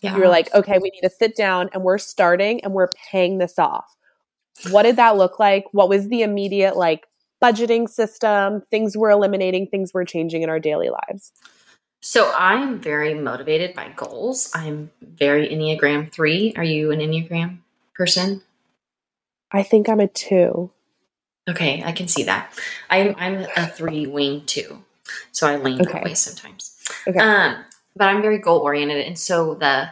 [0.02, 0.16] Yeah.
[0.16, 3.58] You're like, okay, we need to sit down, and we're starting, and we're paying this
[3.58, 3.96] off.
[4.70, 5.64] What did that look like?
[5.72, 7.06] What was the immediate like
[7.42, 8.62] budgeting system?
[8.70, 11.32] Things we're eliminating, things we're changing in our daily lives.
[12.00, 14.52] So I'm very motivated by goals.
[14.54, 16.54] I'm very Enneagram three.
[16.56, 17.58] Are you an Enneagram
[17.94, 18.42] person?
[19.50, 20.70] I think I'm a two.
[21.48, 22.52] Okay, I can see that.
[22.90, 24.82] I'm I'm a three wing too,
[25.32, 25.92] so I lean Okay.
[25.92, 26.76] that way sometimes.
[27.06, 27.18] Okay.
[27.18, 27.64] Um,
[27.96, 29.88] but I'm very goal oriented, and so the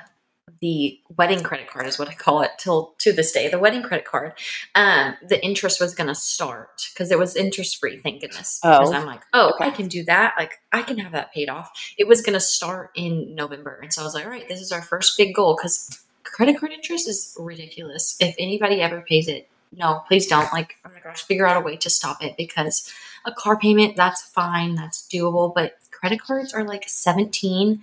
[0.62, 3.48] the wedding credit card is what I call it till to this day.
[3.48, 4.32] The wedding credit card,
[4.74, 7.98] um, the interest was going to start because it was interest free.
[7.98, 8.60] Thank goodness.
[8.62, 8.94] Because Oh.
[8.94, 9.66] I'm like, oh, Okay.
[9.66, 10.34] I can do that.
[10.38, 11.70] Like I can have that paid off.
[11.98, 14.60] It was going to start in November, and so I was like, all right, this
[14.60, 18.16] is our first big goal because credit card interest is ridiculous.
[18.20, 20.50] If anybody ever pays it, no, please don't.
[20.52, 22.90] Like, oh my gosh, figure out a way to stop it because
[23.24, 25.54] a car payment, that's fine, that's doable.
[25.54, 27.82] But credit cards are like 17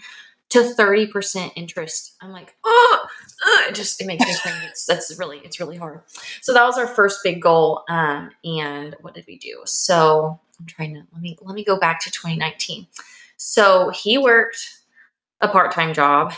[0.50, 2.16] to 30% interest.
[2.22, 3.08] I'm like, oh,
[3.68, 4.64] it just, it makes me cringe.
[4.70, 6.02] It's, that's really, it's really hard.
[6.42, 7.84] So that was our first big goal.
[7.90, 9.62] Um, and what did we do?
[9.66, 12.88] So I'm trying to, let me, let me go back to 2019.
[13.38, 14.78] So he worked
[15.42, 16.34] a part-time job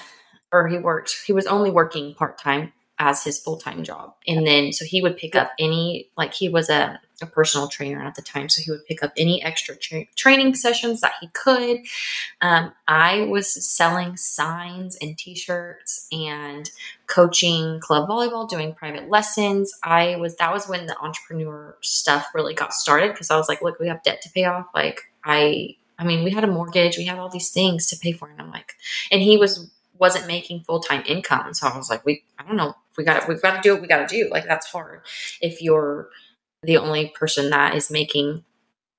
[0.52, 4.14] or he worked, he was only working part-time as his full-time job.
[4.26, 8.02] And then, so he would pick up any, like he was a, a personal trainer
[8.02, 8.48] at the time.
[8.48, 11.80] So he would pick up any extra tra- training sessions that he could.
[12.42, 16.70] Um, I was selling signs and t-shirts and
[17.08, 19.74] coaching club volleyball, doing private lessons.
[19.84, 23.16] I was, that was when the entrepreneur stuff really got started.
[23.16, 24.68] Cause I was like, look, we have debt to pay off.
[24.74, 28.12] Like I, I mean, we had a mortgage, we had all these things to pay
[28.12, 28.30] for.
[28.30, 28.74] And I'm like,
[29.12, 29.70] and he was,
[30.06, 31.54] wasn't making full-time income.
[31.56, 33.82] So I was like, we, I don't know, we got we've got to do what
[33.82, 34.30] we got to do.
[34.30, 35.02] Like that's hard.
[35.42, 36.10] If you're
[36.64, 38.44] the only person that is making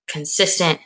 [0.08, 0.80] consistent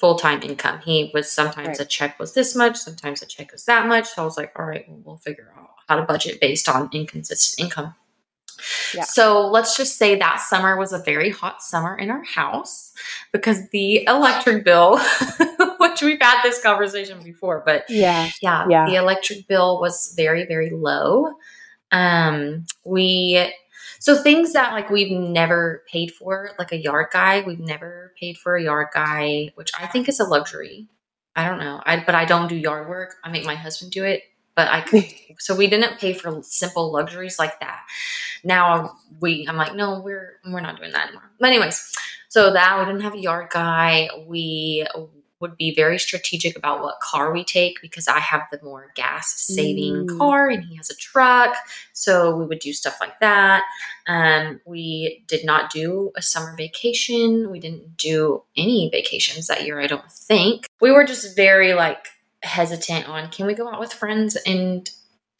[0.00, 0.78] full-time income.
[0.84, 1.80] He was sometimes Right.
[1.80, 4.06] a check was this much, sometimes a check was that much.
[4.06, 6.88] So I was like, all right, well, we'll figure out how to budget based on
[6.92, 7.94] inconsistent income.
[8.94, 9.02] Yeah.
[9.04, 12.92] So let's just say that summer was a very hot summer in our house
[13.32, 15.00] because the electric bill,
[16.02, 18.28] which we've had this conversation before, but Yeah.
[18.40, 18.86] yeah, Yeah.
[18.86, 21.34] the electric bill was very, very low.
[21.90, 23.52] Um, we
[24.00, 28.38] so things that like we've never paid for, like a yard guy, we've never paid
[28.38, 30.86] for a yard guy, which I think is a luxury.
[31.34, 33.16] I don't know, I but I don't do yard work.
[33.24, 34.22] I make my husband do it,
[34.54, 34.84] but I
[35.38, 37.80] so we didn't pay for simple luxuries like that.
[38.44, 41.30] Now we, I'm like, no, we're we're not doing that anymore.
[41.40, 41.92] But anyways,
[42.28, 44.10] so that we didn't have a yard guy.
[44.26, 44.86] We
[45.40, 49.34] would be very strategic about what car we take because I have the more gas
[49.40, 50.18] saving Mm.
[50.18, 51.56] car and he has a truck.
[51.92, 53.62] So we would do stuff like that.
[54.06, 57.50] Um, we did not do a summer vacation.
[57.50, 60.66] We didn't do any vacations that year, I don't think.
[60.80, 62.08] We were just very like
[62.42, 64.88] hesitant on can we go out with friends and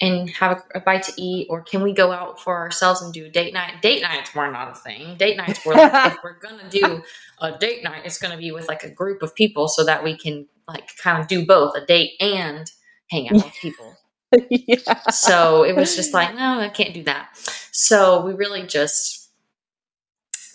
[0.01, 3.13] and have a, a, bite to eat or can we go out for ourselves and
[3.13, 3.83] do a date night?
[3.83, 5.17] Date nights were not a thing.
[5.17, 7.03] Date nights were like if we're gonna do
[7.41, 10.17] a date night it's gonna be with like a group of people so that we
[10.17, 12.71] can like kind of do both a date and
[13.11, 13.95] hang out with people.
[14.51, 15.09] Yeah.
[15.09, 17.31] so it was just like no i can't do that.
[17.73, 19.31] So we really just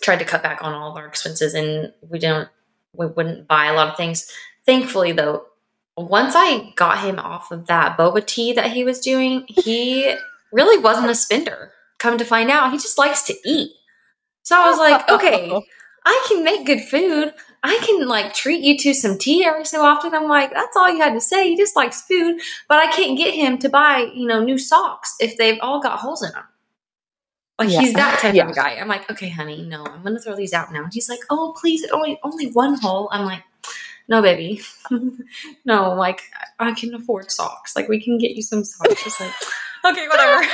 [0.00, 2.48] tried to cut back on all of our expenses and we didn't
[2.92, 4.30] we wouldn't buy a lot of things.
[4.64, 5.46] Thankfully though
[5.96, 10.14] once I got him off of that boba tea that he was doing, he
[10.52, 11.72] really wasn't a spender.
[11.98, 13.72] Come to find out, he just likes to eat.
[14.42, 15.52] So I was like, okay,
[16.04, 17.32] I can make good food.
[17.62, 20.14] I can like treat you to some tea every so often.
[20.14, 21.48] I'm like, that's all you had to say.
[21.48, 25.14] He just likes food, but I can't get him to buy, you know, new socks
[25.18, 26.44] if they've all got holes in them.
[27.58, 27.80] Like yeah.
[27.80, 28.48] he's that type yeah.
[28.48, 28.74] of guy.
[28.74, 30.84] I'm like, okay, honey, no, I'm gonna throw these out now.
[30.84, 33.08] And He's like, oh, please, only only one hole.
[33.12, 33.42] I'm like,
[34.08, 34.60] no, baby,
[35.64, 36.22] no, like
[36.58, 37.74] I can afford socks.
[37.74, 39.02] Like we can get you some socks.
[39.02, 39.32] Just like,
[39.84, 40.44] okay, whatever.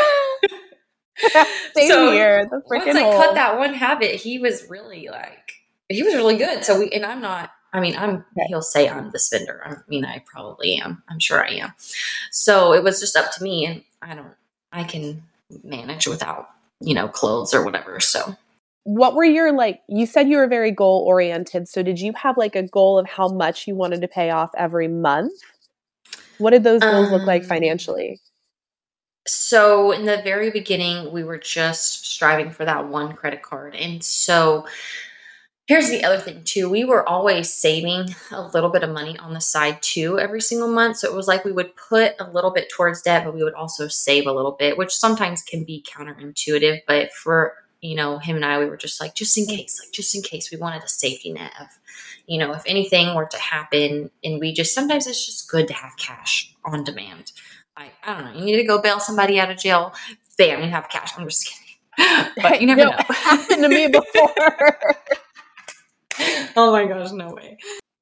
[1.75, 2.47] Same so here.
[2.47, 3.21] The once I hole.
[3.21, 5.53] cut that one habit, he was really like,
[5.89, 6.65] he was really good.
[6.65, 7.51] So we, and I'm not.
[7.73, 8.11] I mean, I'm.
[8.11, 8.47] Okay.
[8.49, 9.61] He'll say I'm the spender.
[9.65, 11.03] I mean, I probably am.
[11.09, 11.73] I'm sure I am.
[12.31, 14.35] So it was just up to me, and I don't.
[14.73, 15.23] I can
[15.65, 16.49] manage without
[16.81, 18.01] you know clothes or whatever.
[18.01, 18.37] So
[18.85, 22.37] what were your like you said you were very goal oriented so did you have
[22.37, 25.33] like a goal of how much you wanted to pay off every month?
[26.38, 28.19] What did those goals um, look like um, financially?
[29.27, 34.03] so in the very beginning we were just striving for that one credit card and
[34.03, 34.66] so
[35.66, 39.35] here's the other thing too we were always saving a little bit of money on
[39.35, 42.51] the side too every single month so it was like we would put a little
[42.51, 45.85] bit towards debt but we would also save a little bit which sometimes can be
[45.87, 49.81] counterintuitive but for you know, him and I, we were just like, just in case,
[49.83, 51.66] like, just in case we wanted a safety net of,
[52.27, 54.11] you know, if anything were to happen.
[54.23, 57.33] And we just, sometimes it's just good to have cash on demand.
[57.77, 58.38] I, I don't know.
[58.38, 59.95] You need to go bail somebody out of jail.
[60.37, 61.12] Bam, you have cash.
[61.16, 61.66] I'm just kidding.
[62.43, 62.97] But you never no, know.
[63.09, 64.35] happened to me before.
[66.57, 67.57] oh my gosh, no way.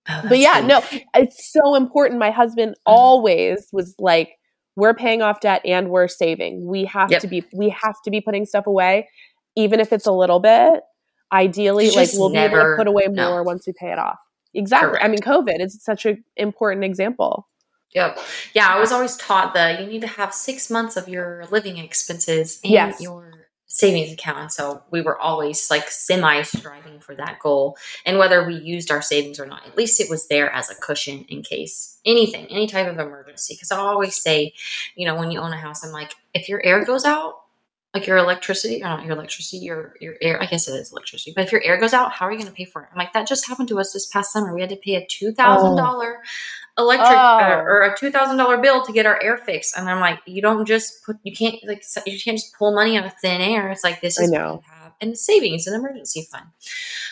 [0.08, 0.82] Oh, but yeah, no,
[1.14, 2.18] it's so important.
[2.18, 2.92] My husband mm-hmm.
[2.92, 4.38] always was like,
[4.76, 6.64] we're paying off debt and we're saving.
[6.66, 7.20] We have yep.
[7.22, 9.08] to be we have to be putting stuff away
[9.58, 10.84] even if it's a little bit,
[11.32, 14.18] ideally, like we'll be able to put away more once we pay it off.
[14.54, 14.90] Exactly.
[14.90, 15.04] Correct.
[15.04, 17.48] I mean, COVID is such an important example.
[17.92, 18.18] Yep.
[18.54, 21.76] Yeah, I was always taught that you need to have six months of your living
[21.78, 23.00] expenses in yes.
[23.00, 23.32] your
[23.66, 24.38] savings account.
[24.38, 27.76] And so we were always like semi striving for that goal.
[28.06, 30.74] And whether we used our savings or not, at least it was there as a
[30.76, 33.54] cushion in case anything, any type of emergency.
[33.54, 34.52] Because I always say,
[34.94, 37.40] you know, when you own a house, I'm like, if your air goes out,
[37.98, 40.40] like your electricity, or not your electricity, your your air.
[40.42, 41.32] I guess it is electricity.
[41.34, 42.88] But if your air goes out, how are you going to pay for it?
[42.92, 44.54] I'm like, that just happened to us this past summer.
[44.54, 45.76] We had to pay a two thousand oh.
[45.76, 46.22] dollar
[46.78, 47.44] electric uh, oh.
[47.44, 49.76] uh, or a two thousand dollar bill to get our air fixed.
[49.76, 52.96] And I'm like, you don't just put, you can't like, you can't just pull money
[52.96, 53.68] out of thin air.
[53.70, 54.60] It's like this is you have,
[55.00, 56.46] and savings, an emergency fund.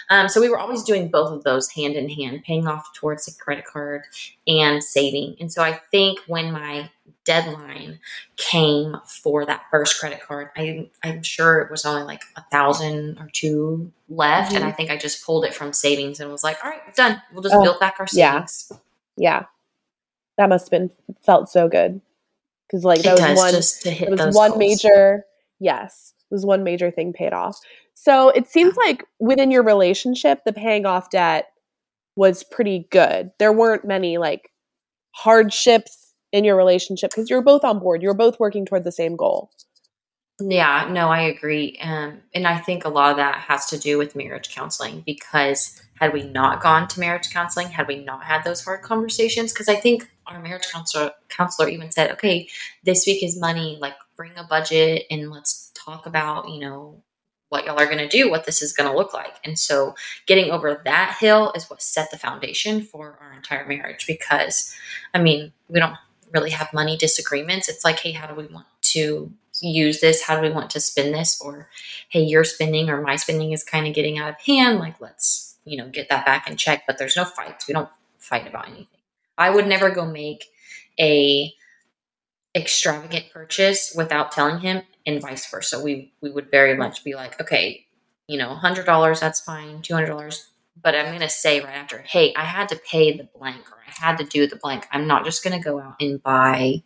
[0.09, 3.27] Um, so we were always doing both of those hand in hand, paying off towards
[3.29, 4.03] a credit card
[4.47, 5.37] and saving.
[5.41, 6.91] And so I think when my
[7.25, 7.99] deadline
[8.37, 13.19] came for that first credit card, I, I'm sure it was only like a thousand
[13.19, 14.49] or two left.
[14.49, 14.57] Mm-hmm.
[14.57, 17.21] And I think I just pulled it from savings and was like, all right, done.
[17.33, 18.71] We'll just oh, build back our savings.
[18.71, 18.77] Yeah.
[19.17, 19.45] Yeah.
[20.39, 20.91] That must have been
[21.23, 22.01] felt so good.
[22.71, 24.59] Cause like that it was one, just to hit was one goals.
[24.59, 25.25] major,
[25.61, 27.59] yes, was one major thing paid off.
[27.95, 31.49] So it seems like within your relationship, the paying off debt
[32.17, 33.31] was pretty good.
[33.39, 34.51] There weren't many like
[35.13, 38.03] hardships in your relationship because you're both on board.
[38.03, 39.51] You're both working toward the same goal.
[40.39, 41.79] Yeah, no, I agree.
[41.81, 45.81] Um, and I think a lot of that has to do with marriage counseling because
[45.95, 49.69] had we not gone to marriage counseling, had we not had those hard conversations, because
[49.69, 52.49] I think our marriage counselor counselor even said, okay,
[52.85, 57.03] this week is money, like bring a budget and let's talk about, you know,
[57.49, 59.37] what y'all are going to do, what this is going to look like.
[59.45, 59.95] And so
[60.27, 64.75] getting over that hill is what set the foundation for our entire marriage because
[65.15, 65.97] I mean, we don't
[66.33, 67.69] really have money disagreements.
[67.69, 70.23] It's like, hey, how do we want to use this?
[70.23, 71.41] How do we want to spend this?
[71.41, 71.69] Or,
[72.09, 74.79] hey, your spending or my spending is kind of getting out of hand.
[74.79, 76.85] Like, let's, you know, get that back in check.
[76.87, 77.69] But there's no fights.
[77.69, 78.89] We don't fight about anything.
[79.39, 80.47] I would never go make
[80.99, 81.55] a
[82.55, 85.81] extravagant purchase without telling him and vice versa.
[85.81, 87.87] We we would very much be like, okay,
[88.29, 90.51] you know, hundred dollars, that's fine, two hundred dollars,
[90.83, 93.79] but I'm going to say right after, hey, I had to pay the blank or
[93.87, 94.87] I had to do the blank.
[94.93, 96.83] I'm not just going to go out and buy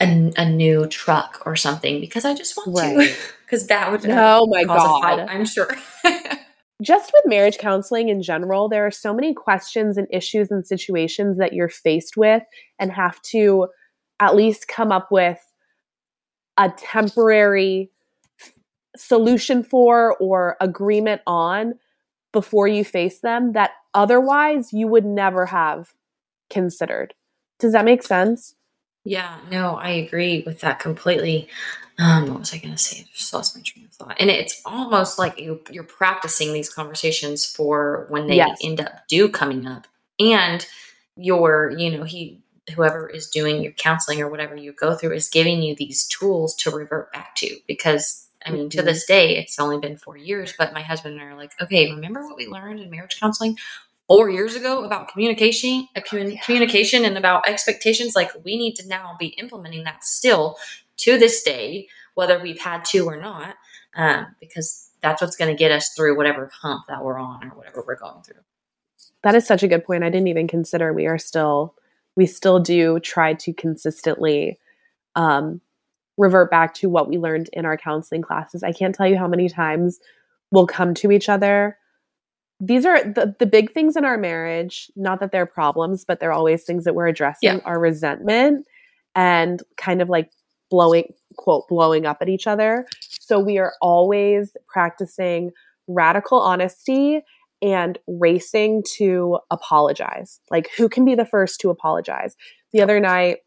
[0.00, 3.08] a, a, new truck or something because I just want right.
[3.14, 3.16] to.
[3.44, 5.68] Because that would oh my god, I'm sure.
[6.82, 11.38] just with marriage counseling in general, there are so many questions and issues and situations
[11.38, 12.42] that you're faced with
[12.78, 13.68] and have to
[14.20, 15.40] at least come up with
[16.60, 17.90] a temporary
[18.96, 21.74] solution for or agreement on
[22.32, 25.94] before you face them that otherwise you would never have
[26.50, 27.14] considered.
[27.58, 28.54] Does that make sense?
[29.04, 31.48] Yeah, no, I agree with that completely.
[31.98, 33.00] Um, what was I going to say?
[33.00, 34.16] I just lost my train of thought.
[34.20, 38.58] And it's almost like you, you're practicing these conversations for when they yes.
[38.62, 39.86] end up do coming up.
[40.18, 40.66] And
[41.16, 42.42] your, you know, he,
[42.74, 46.54] whoever is doing your counseling or whatever you go through is giving you these tools
[46.54, 48.78] to revert back to because I mean, mm-hmm.
[48.78, 51.52] to this day, it's only been four years, but my husband and I are like,
[51.60, 53.58] okay, remember what we learned in marriage counseling
[54.08, 56.40] four years ago about communication, uh, yeah.
[56.40, 58.16] communication, and about expectations?
[58.16, 60.56] Like, we need to now be implementing that still
[60.98, 63.56] to this day, whether we've had to or not,
[63.94, 67.56] um, because that's what's going to get us through whatever hump that we're on or
[67.56, 68.40] whatever we're going through.
[69.22, 70.02] That is such a good point.
[70.02, 71.74] I didn't even consider we are still,
[72.20, 74.58] we still do try to consistently
[75.16, 75.58] um,
[76.18, 78.62] revert back to what we learned in our counseling classes.
[78.62, 80.00] I can't tell you how many times
[80.52, 81.78] we'll come to each other.
[82.60, 86.30] These are the, the big things in our marriage, not that they're problems, but they're
[86.30, 87.60] always things that we're addressing yeah.
[87.64, 88.66] are resentment
[89.14, 90.30] and kind of like
[90.68, 92.84] blowing, quote, blowing up at each other.
[93.18, 95.52] So we are always practicing
[95.88, 97.22] radical honesty
[97.62, 100.40] and racing to apologize.
[100.50, 102.36] Like, who can be the first to apologize?
[102.72, 103.38] The other night,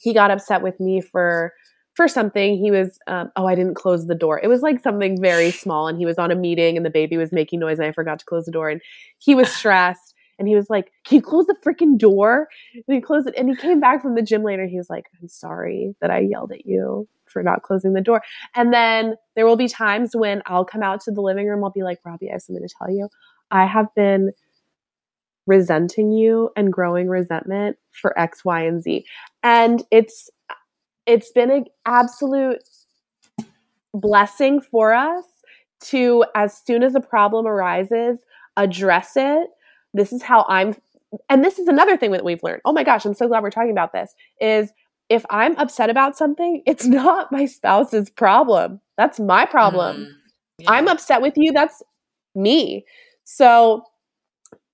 [0.00, 1.52] he got upset with me for
[1.94, 5.20] for something he was um, oh i didn't close the door it was like something
[5.20, 7.88] very small and he was on a meeting and the baby was making noise and
[7.88, 8.80] i forgot to close the door and
[9.18, 13.00] he was stressed and he was like can you close the freaking door and he
[13.00, 15.92] closed it and he came back from the gym later he was like i'm sorry
[16.00, 18.22] that i yelled at you for not closing the door
[18.54, 21.70] and then there will be times when i'll come out to the living room i'll
[21.70, 23.08] be like robbie i have something to tell you
[23.50, 24.32] i have been
[25.46, 29.04] resenting you and growing resentment for x y and z
[29.42, 30.30] and it's
[31.06, 32.62] it's been an absolute
[33.94, 35.24] blessing for us
[35.80, 38.18] to, as soon as a problem arises,
[38.56, 39.48] address it.
[39.94, 40.76] This is how I'm,
[41.28, 42.60] and this is another thing that we've learned.
[42.64, 44.14] Oh my gosh, I'm so glad we're talking about this.
[44.40, 44.70] Is
[45.08, 48.80] if I'm upset about something, it's not my spouse's problem.
[48.96, 49.96] That's my problem.
[49.96, 50.12] Mm,
[50.58, 50.70] yeah.
[50.72, 51.52] I'm upset with you.
[51.52, 51.82] That's
[52.34, 52.84] me.
[53.24, 53.84] So,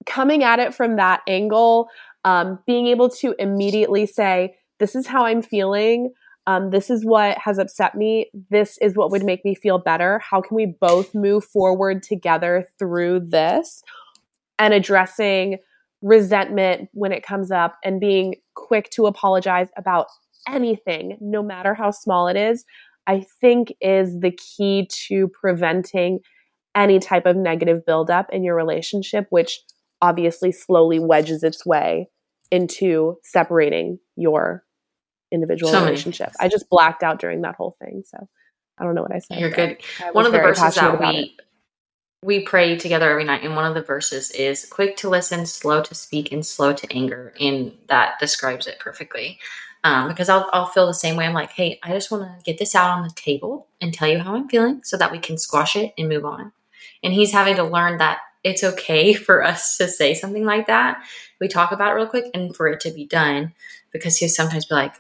[0.07, 1.89] coming at it from that angle,
[2.25, 6.13] um, being able to immediately say, This is how I'm feeling
[6.47, 8.31] um, this is what has upset me.
[8.51, 10.19] This is what would make me feel better.
[10.19, 13.83] How can we both move forward together through this?
[14.59, 15.59] And addressing
[16.03, 20.07] resentment when it comes up and being quick to apologize about
[20.49, 22.65] anything, no matter how small it is,
[23.07, 26.21] I think is the key to preventing
[26.75, 29.61] any type of negative buildup in your relationship, which
[30.01, 32.09] obviously slowly wedges its way
[32.51, 34.65] into separating your
[35.33, 36.31] individual so relationship.
[36.41, 38.03] I just blacked out during that whole thing.
[38.07, 38.29] So
[38.79, 39.41] I don't know what I said.
[39.41, 39.79] You're good.
[40.13, 41.37] One of the verses that we
[42.23, 45.83] we pray together every night, and one of the verses is quick to listen, slow
[45.83, 47.35] to speak, and slow to anger.
[47.39, 49.39] And that describes it perfectly.
[49.85, 51.27] Um, because I'll, I'll feel the same way.
[51.27, 54.09] I'm like, hey, I just want to get this out on the table and tell
[54.09, 56.53] you how I'm feeling so that we can squash it and move on.
[57.03, 61.05] And he's having to learn that it's okay for us to say something like that.
[61.39, 63.53] We talk about it real quick and for it to be done
[63.93, 64.95] because he'll sometimes be like,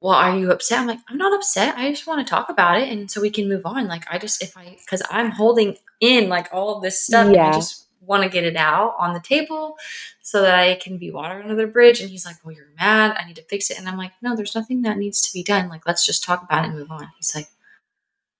[0.00, 0.80] well, are you upset?
[0.80, 1.76] I'm like, I'm not upset.
[1.76, 2.88] I just want to talk about it.
[2.88, 3.86] And so we can move on.
[3.86, 7.50] Like, I just, if I, cause I'm holding in like all of this stuff yeah.
[7.50, 9.76] I just want to get it out on the table
[10.20, 12.00] so that I can be water under the bridge.
[12.00, 13.16] And he's like, well, you're mad.
[13.18, 13.78] I need to fix it.
[13.78, 15.68] And I'm like, no, there's nothing that needs to be done.
[15.68, 17.08] Like, let's just talk about it and move on.
[17.16, 17.48] He's like,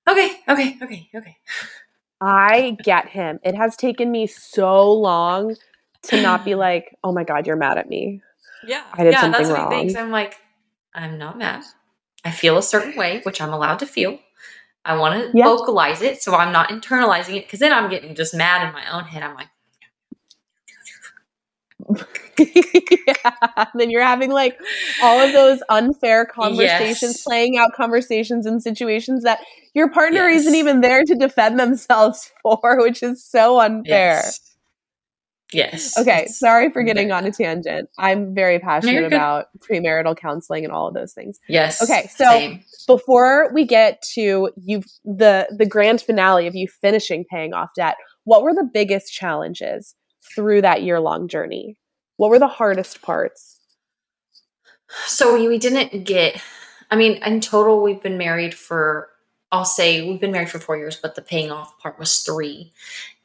[0.09, 1.37] okay, okay, okay, okay.
[2.21, 3.41] I get him.
[3.43, 5.57] It has taken me so long
[6.05, 8.21] to not be like, oh my God, you're mad at me.
[8.67, 8.85] Yeah.
[8.93, 9.97] I did yeah, something wrong.
[9.97, 10.37] I'm like,
[10.95, 11.65] I'm not mad.
[12.25, 14.19] I feel a certain way, which I'm allowed to feel.
[14.85, 15.47] I want to yep.
[15.47, 18.91] vocalize it so I'm not internalizing it because then I'm getting just mad in my
[18.93, 19.23] own head.
[19.23, 19.49] I'm like,
[22.39, 23.65] yeah.
[23.75, 24.59] Then you're having like
[25.03, 27.23] all of those unfair conversations, yes.
[27.23, 29.41] playing out conversations in situations that
[29.75, 30.43] your partner yes.
[30.43, 34.23] isn't even there to defend themselves for, which is so unfair.
[34.25, 34.53] Yes.
[35.53, 35.99] Yes.
[35.99, 36.27] Okay.
[36.27, 37.19] Sorry for getting yeah.
[37.19, 37.89] on a tangent.
[37.99, 41.39] I'm very passionate about premarital counseling and all of those things.
[41.49, 41.83] Yes.
[41.83, 42.09] Okay.
[42.15, 42.65] So same.
[42.87, 47.97] before we get to you, the the grand finale of you finishing paying off debt,
[48.25, 49.95] what were the biggest challenges
[50.35, 51.77] through that year long journey?
[52.17, 53.61] What were the hardest parts?
[55.07, 56.41] So we, we didn't get.
[56.91, 59.09] I mean, in total, we've been married for
[59.53, 62.73] I'll say we've been married for four years, but the paying off part was three.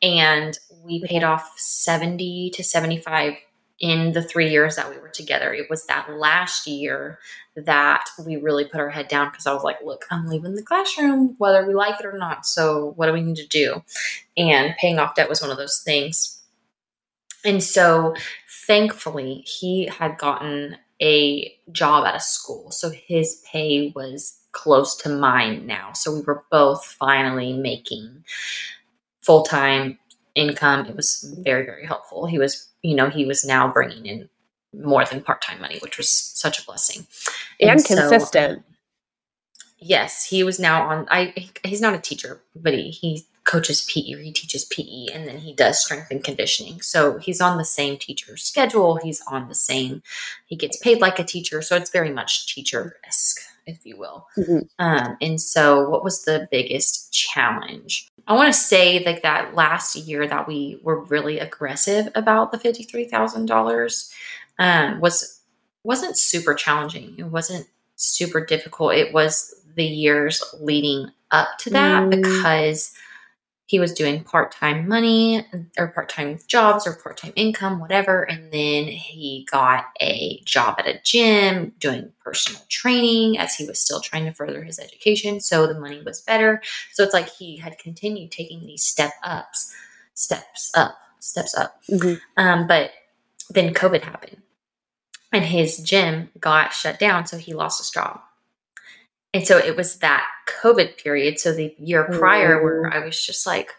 [0.01, 3.35] And we paid off 70 to 75
[3.79, 5.53] in the three years that we were together.
[5.53, 7.19] It was that last year
[7.55, 10.63] that we really put our head down because I was like, look, I'm leaving the
[10.63, 12.45] classroom, whether we like it or not.
[12.45, 13.83] So, what do we need to do?
[14.35, 16.41] And paying off debt was one of those things.
[17.45, 18.15] And so,
[18.67, 22.71] thankfully, he had gotten a job at a school.
[22.71, 25.93] So, his pay was close to mine now.
[25.93, 28.25] So, we were both finally making
[29.21, 29.97] full time
[30.35, 30.85] income.
[30.85, 32.25] It was very, very helpful.
[32.27, 34.29] He was, you know, he was now bringing in
[34.73, 37.07] more than part time money, which was such a blessing
[37.59, 38.59] and, and consistent.
[38.59, 38.73] So,
[39.79, 41.07] yes, he was now on.
[41.09, 45.27] I he's not a teacher, but he he coaches PE or he teaches PE, and
[45.27, 46.81] then he does strength and conditioning.
[46.81, 48.97] So he's on the same teacher schedule.
[48.97, 50.03] He's on the same.
[50.45, 54.27] He gets paid like a teacher, so it's very much teacher esque if you will.
[54.37, 54.59] Mm-hmm.
[54.79, 58.07] Um, and so, what was the biggest challenge?
[58.27, 62.59] I want to say like that last year that we were really aggressive about the
[62.59, 64.13] fifty three thousand um, dollars
[64.57, 65.41] was
[65.83, 67.15] wasn't super challenging.
[67.17, 68.93] It wasn't super difficult.
[68.93, 72.09] It was the years leading up to that mm.
[72.09, 72.93] because
[73.67, 75.45] he was doing part time money
[75.77, 78.23] or part time jobs or part time income, whatever.
[78.23, 83.77] And then he got a job at a gym doing personal training as he was
[83.77, 85.41] still trying to further his education.
[85.41, 86.61] So the money was better.
[86.93, 89.75] So it's like he had continued taking these step ups,
[90.13, 91.81] steps up, steps up.
[91.89, 92.41] Mm-hmm.
[92.41, 92.91] Um, but
[93.49, 94.37] then COVID happened
[95.33, 97.25] and his gym got shut down.
[97.25, 98.21] So he lost his job.
[99.37, 100.25] And so it was that
[100.61, 101.39] COVID period.
[101.39, 103.69] So the year prior, where I was just like,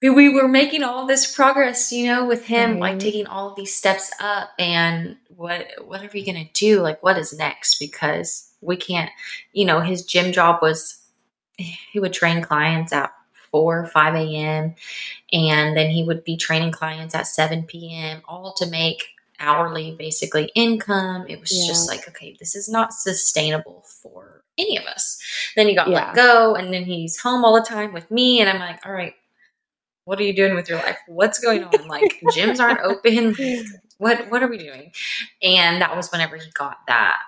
[0.00, 2.78] we were making all this progress, you know, with him, mm-hmm.
[2.78, 4.50] like taking all these steps up.
[4.56, 6.80] And what what are we gonna do?
[6.80, 7.80] Like, what is next?
[7.80, 9.10] Because we can't,
[9.52, 10.98] you know, his gym job was
[11.56, 13.12] he would train clients at
[13.50, 14.76] 4 5 a.m.
[15.32, 18.22] and then he would be training clients at 7 p.m.
[18.28, 19.02] all to make
[19.40, 21.24] hourly basically income.
[21.28, 21.66] It was yeah.
[21.66, 25.18] just like, okay, this is not sustainable for any of us.
[25.56, 26.06] Then he got yeah.
[26.06, 28.40] let go and then he's home all the time with me.
[28.40, 29.14] And I'm like, all right,
[30.04, 30.98] what are you doing with your life?
[31.08, 31.88] What's going on?
[31.88, 33.34] Like gyms aren't open.
[33.98, 34.92] What what are we doing?
[35.42, 37.18] And that was whenever he got that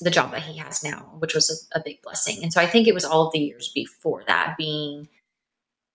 [0.00, 2.42] the job that he has now, which was a, a big blessing.
[2.42, 5.08] And so I think it was all of the years before that being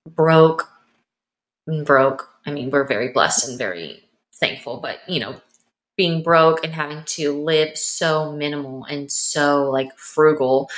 [0.09, 0.67] broke
[1.86, 2.30] broke.
[2.45, 4.03] I mean, we're very blessed and very
[4.36, 5.36] thankful, but you know,
[5.96, 10.70] being broke and having to live so minimal and so like frugal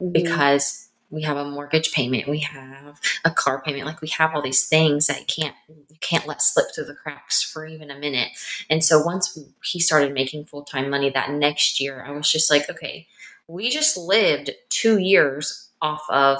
[0.00, 0.12] mm-hmm.
[0.12, 4.42] because we have a mortgage payment, we have a car payment, like we have all
[4.42, 8.28] these things that can't you can't let slip through the cracks for even a minute.
[8.68, 12.50] And so once he started making full time money that next year, I was just
[12.50, 13.06] like, okay,
[13.46, 16.38] we just lived two years off of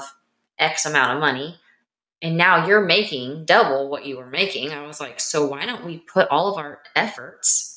[0.59, 1.57] X amount of money.
[2.21, 4.71] And now you're making double what you were making.
[4.71, 7.74] I was like, so why don't we put all of our efforts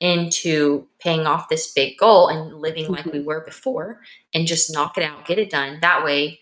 [0.00, 2.94] into paying off this big goal and living mm-hmm.
[2.94, 4.00] like we were before
[4.32, 5.78] and just knock it out, get it done.
[5.80, 6.40] That way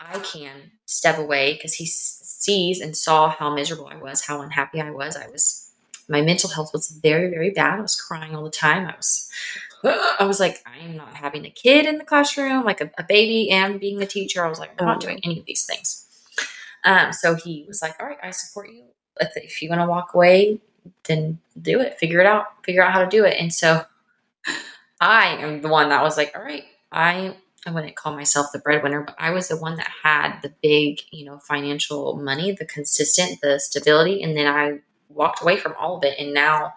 [0.00, 4.80] I can step away because he sees and saw how miserable I was, how unhappy
[4.80, 5.16] I was.
[5.16, 5.70] I was,
[6.08, 7.78] my mental health was very, very bad.
[7.78, 8.86] I was crying all the time.
[8.86, 9.30] I was,
[10.20, 13.50] I was like, I'm not having a kid in the classroom, like a, a baby
[13.50, 14.44] and being a teacher.
[14.44, 16.06] I was like, I'm not doing any of these things.
[16.84, 18.84] Um, so he was like, all right, I support you.
[19.20, 20.60] If, if you want to walk away,
[21.04, 23.36] then do it, figure it out, figure out how to do it.
[23.38, 23.84] And so
[25.00, 28.58] I am the one that was like, all right, I I wouldn't call myself the
[28.58, 32.66] breadwinner, but I was the one that had the big, you know, financial money, the
[32.66, 36.18] consistent, the stability, and then I walked away from all of it.
[36.18, 36.74] And now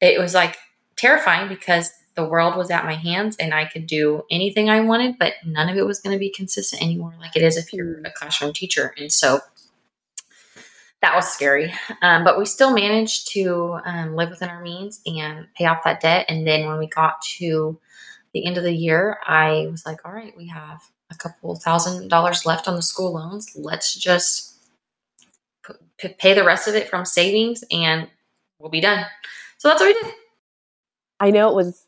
[0.00, 0.58] it was like
[0.96, 5.18] terrifying because the world was at my hands and I could do anything I wanted,
[5.18, 8.00] but none of it was going to be consistent anymore, like it is if you're
[8.00, 8.94] a classroom teacher.
[8.98, 9.40] And so
[11.02, 11.74] that was scary.
[12.00, 16.00] Um, but we still managed to um, live within our means and pay off that
[16.00, 16.26] debt.
[16.28, 17.78] And then when we got to
[18.32, 20.80] the end of the year, I was like, all right, we have
[21.10, 23.50] a couple thousand dollars left on the school loans.
[23.56, 24.54] Let's just
[25.98, 28.08] p- pay the rest of it from savings and
[28.58, 29.04] we'll be done.
[29.58, 30.14] So that's what we did.
[31.20, 31.84] I know it was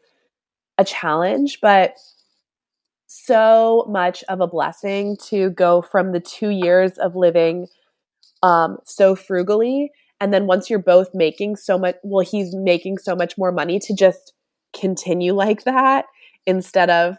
[0.76, 1.96] a challenge, but
[3.06, 7.68] so much of a blessing to go from the two years of living
[8.44, 9.90] um, so frugally.
[10.20, 13.78] And then once you're both making so much, well, he's making so much more money
[13.80, 14.34] to just
[14.78, 16.04] continue like that
[16.46, 17.16] instead of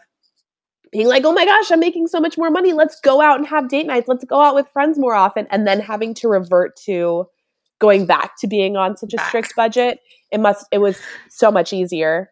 [0.92, 2.72] being like, oh my gosh, I'm making so much more money.
[2.72, 4.06] Let's go out and have date nights.
[4.06, 5.48] Let's go out with friends more often.
[5.50, 7.26] And then having to revert to
[7.80, 9.98] going back to being on such a strict budget.
[10.30, 10.98] It must, it was
[11.28, 12.30] so much easier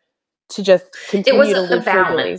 [0.50, 2.12] to just continue it was to live a balance.
[2.14, 2.38] Frugally.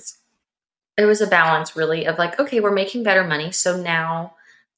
[0.98, 3.52] It was a balance really of like, okay, we're making better money.
[3.52, 4.35] So now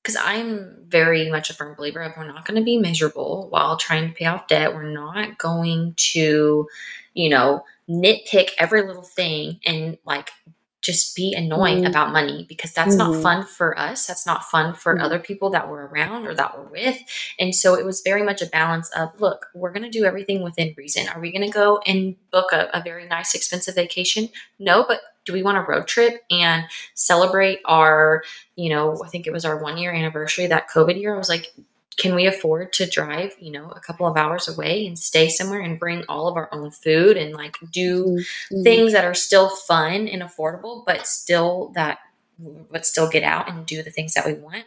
[0.07, 3.75] because I'm very much a firm believer of we're not going to be miserable while
[3.75, 4.73] trying to pay off debt.
[4.73, 6.65] We're not going to,
[7.13, 10.29] you know, nitpick every little thing and like
[10.81, 13.21] just be annoying mm about money because that's mm not mm-hmm.
[13.21, 14.07] fun for us.
[14.07, 16.97] That's not fun for mm other people that we're around or that we're with.
[17.37, 20.41] And so it was very much a balance of look, we're going to do everything
[20.41, 21.09] within reason.
[21.09, 24.29] Are we going to go and book a, a very nice, expensive vacation?
[24.57, 26.63] No, but do we want a road trip and
[26.95, 28.23] celebrate our,
[28.55, 31.13] you know, I think it was our one year anniversary that COVID year?
[31.13, 31.53] I was like,
[31.97, 35.61] can we afford to drive you know a couple of hours away and stay somewhere
[35.61, 38.61] and bring all of our own food and like do mm-hmm.
[38.61, 41.97] things that are still fun and affordable but still that
[42.71, 44.65] but still get out and do the things that we want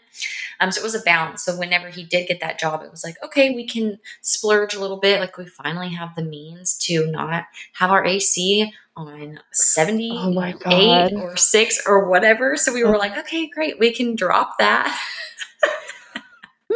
[0.61, 3.05] um, so it was a balance so whenever he did get that job it was
[3.05, 7.07] like okay we can splurge a little bit like we finally have the means to
[7.07, 7.45] not
[7.75, 13.49] have our ac on 78 oh or 6 or whatever so we were like okay
[13.49, 14.99] great we can drop that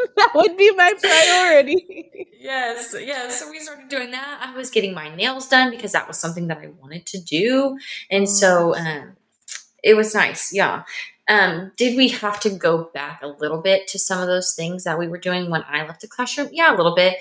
[0.17, 2.29] that would be my priority.
[2.39, 3.41] yes, yes.
[3.41, 4.41] So we started doing that.
[4.43, 7.79] I was getting my nails done because that was something that I wanted to do.
[8.11, 9.17] And so um,
[9.85, 10.53] it was nice.
[10.53, 10.83] Yeah.
[11.29, 14.85] Um, did we have to go back a little bit to some of those things
[14.85, 16.49] that we were doing when I left the classroom?
[16.53, 17.19] Yeah, a little bit.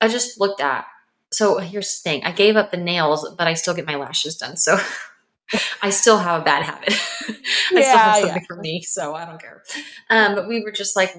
[0.00, 0.86] I just looked at.
[1.32, 4.36] So here's the thing I gave up the nails, but I still get my lashes
[4.36, 4.56] done.
[4.56, 4.78] So
[5.82, 6.92] I still have a bad habit.
[7.28, 7.34] I
[7.72, 8.46] yeah, still have something yeah.
[8.46, 9.62] for me, so I don't care.
[10.10, 11.16] Um, but we were just like,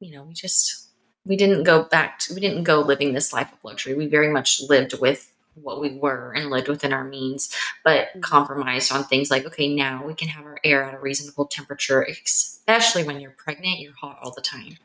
[0.00, 0.88] you know, we just
[1.24, 3.94] we didn't go back to we didn't go living this life of luxury.
[3.94, 5.32] We very much lived with
[5.62, 7.54] what we were and lived within our means,
[7.84, 8.20] but mm-hmm.
[8.20, 12.02] compromised on things like, okay, now we can have our air at a reasonable temperature,
[12.02, 14.76] especially when you're pregnant, you're hot all the time.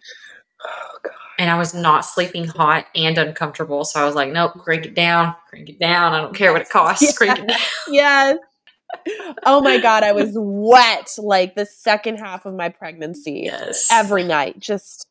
[0.63, 1.13] Oh, God.
[1.39, 3.83] And I was not sleeping hot and uncomfortable.
[3.83, 6.13] So I was like, nope, crank it down, crank it down.
[6.13, 7.11] I don't care what it costs, yeah.
[7.13, 7.57] crank it down.
[7.87, 8.37] Yes.
[9.45, 13.43] oh my god, I was wet like the second half of my pregnancy.
[13.45, 13.87] Yes.
[13.91, 15.07] Every night, just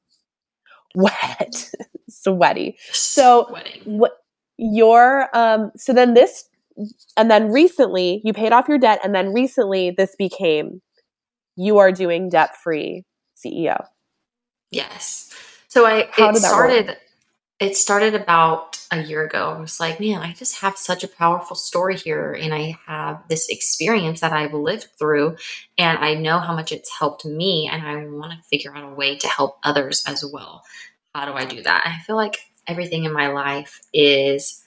[0.94, 1.72] wet,
[2.08, 2.76] sweaty.
[2.92, 4.19] So what
[4.60, 6.44] your um so then this
[7.16, 10.82] and then recently you paid off your debt and then recently this became
[11.56, 13.04] you are doing debt free
[13.36, 13.84] CEO.
[14.70, 15.34] Yes.
[15.68, 16.98] So I How it started work?
[17.58, 19.54] it started about a year ago.
[19.56, 22.32] I was like, man, I just have such a powerful story here.
[22.32, 25.36] And I have this experience that I've lived through.
[25.76, 27.68] And I know how much it's helped me.
[27.70, 30.62] And I want to figure out a way to help others as well.
[31.14, 31.82] How do I do that?
[31.86, 32.38] I feel like
[32.70, 34.62] everything in my life is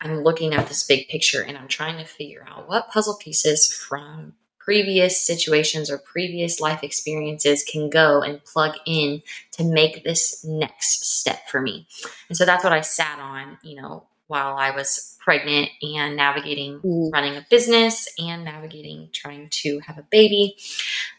[0.00, 3.72] I'm looking at this big picture and I'm trying to figure out what puzzle pieces
[3.72, 9.22] from previous situations or previous life experiences can go and plug in
[9.52, 11.88] to make this next step for me.
[12.28, 16.80] And so that's what I sat on, you know, while I was pregnant and navigating
[16.80, 17.10] mm.
[17.12, 20.56] running a business and navigating trying to have a baby.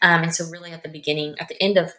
[0.00, 1.92] Um, and so, really, at the beginning, at the end of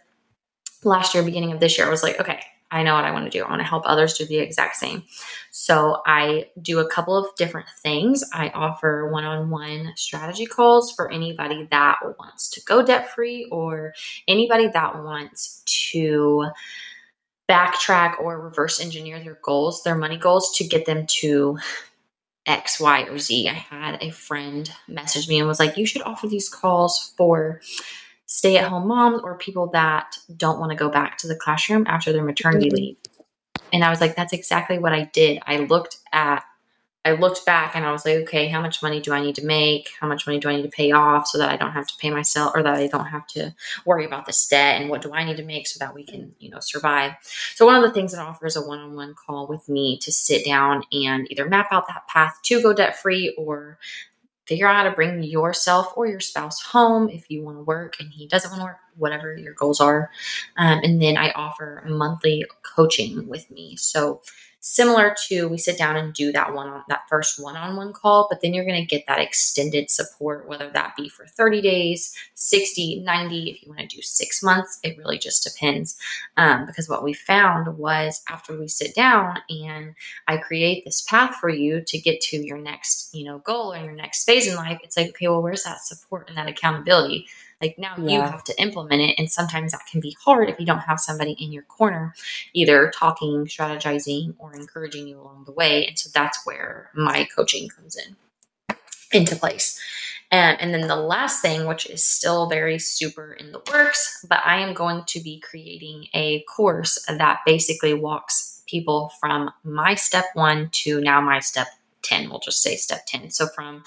[0.84, 3.26] last year, beginning of this year, I was like, okay, I know what I want
[3.26, 3.44] to do.
[3.44, 5.04] I want to help others do the exact same.
[5.52, 8.24] So I do a couple of different things.
[8.34, 13.46] I offer one on one strategy calls for anybody that wants to go debt free
[13.52, 13.94] or
[14.28, 16.48] anybody that wants to
[17.50, 21.58] backtrack or reverse engineer their goals, their money goals to get them to
[22.46, 23.50] X, Y, or Z.
[23.50, 27.62] I had a friend message me and was like, You should offer these calls for
[28.32, 31.84] stay at home moms or people that don't want to go back to the classroom
[31.86, 32.76] after their maternity mm-hmm.
[32.78, 32.98] leave.
[33.74, 35.42] And I was like, that's exactly what I did.
[35.46, 36.46] I looked at,
[37.04, 39.46] I looked back and I was like, okay, how much money do I need to
[39.46, 39.90] make?
[40.00, 41.94] How much money do I need to pay off so that I don't have to
[41.98, 43.54] pay myself or that I don't have to
[43.86, 44.80] worry about this debt?
[44.80, 47.16] And what do I need to make so that we can, you know, survive?
[47.56, 50.84] So one of the things that offers a one-on-one call with me to sit down
[50.94, 53.78] and either map out that path to go debt free or
[54.52, 57.96] figure out how to bring yourself or your spouse home if you want to work
[58.02, 60.12] and he doesn't want to work, whatever your goals are.
[60.58, 63.78] Um, and then I offer monthly coaching with me.
[63.78, 64.22] So
[64.62, 68.42] similar to we sit down and do that one on that first one-on-one call but
[68.42, 73.02] then you're going to get that extended support whether that be for 30 days 60
[73.02, 75.98] 90 if you want to do six months it really just depends.
[76.38, 79.96] Um, because what we found was after we sit down and
[80.28, 83.78] i create this path for you to get to your next you know goal or
[83.78, 87.28] your next phase in life it's like okay well where's that support and that accountability
[87.62, 88.16] like now yeah.
[88.16, 89.16] you have to implement it.
[89.18, 92.14] And sometimes that can be hard if you don't have somebody in your corner,
[92.54, 95.86] either talking, strategizing, or encouraging you along the way.
[95.88, 98.16] And so that's where my coaching comes in
[99.12, 99.80] into place.
[100.32, 104.40] And, and then the last thing, which is still very super in the works, but
[104.46, 110.26] I am going to be creating a course that basically walks people from my step
[110.34, 111.68] one to now my step
[112.04, 112.30] 10.
[112.30, 113.32] We'll just say step 10.
[113.32, 113.84] So from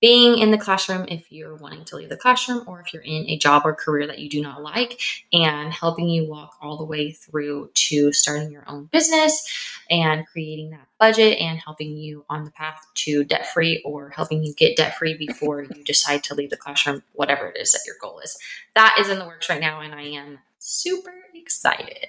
[0.00, 3.28] being in the classroom if you're wanting to leave the classroom or if you're in
[3.28, 5.00] a job or career that you do not like,
[5.32, 9.46] and helping you walk all the way through to starting your own business
[9.90, 14.42] and creating that budget and helping you on the path to debt free or helping
[14.44, 17.82] you get debt free before you decide to leave the classroom, whatever it is that
[17.86, 18.36] your goal is.
[18.74, 22.06] That is in the works right now, and I am super excited.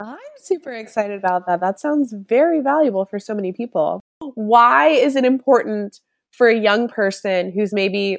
[0.00, 1.60] I'm super excited about that.
[1.60, 4.00] That sounds very valuable for so many people.
[4.34, 8.18] Why is it important for a young person who's maybe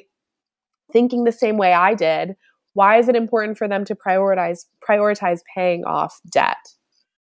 [0.92, 2.36] thinking the same way I did?
[2.74, 6.56] Why is it important for them to prioritize prioritize paying off debt?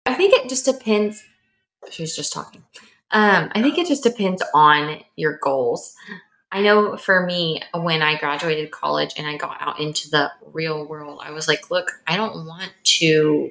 [0.07, 1.23] I think it just depends.
[1.91, 2.63] She's just talking.
[3.13, 5.95] Um, I think it just depends on your goals.
[6.53, 10.87] I know for me, when I graduated college and I got out into the real
[10.87, 13.51] world, I was like, look, I don't want to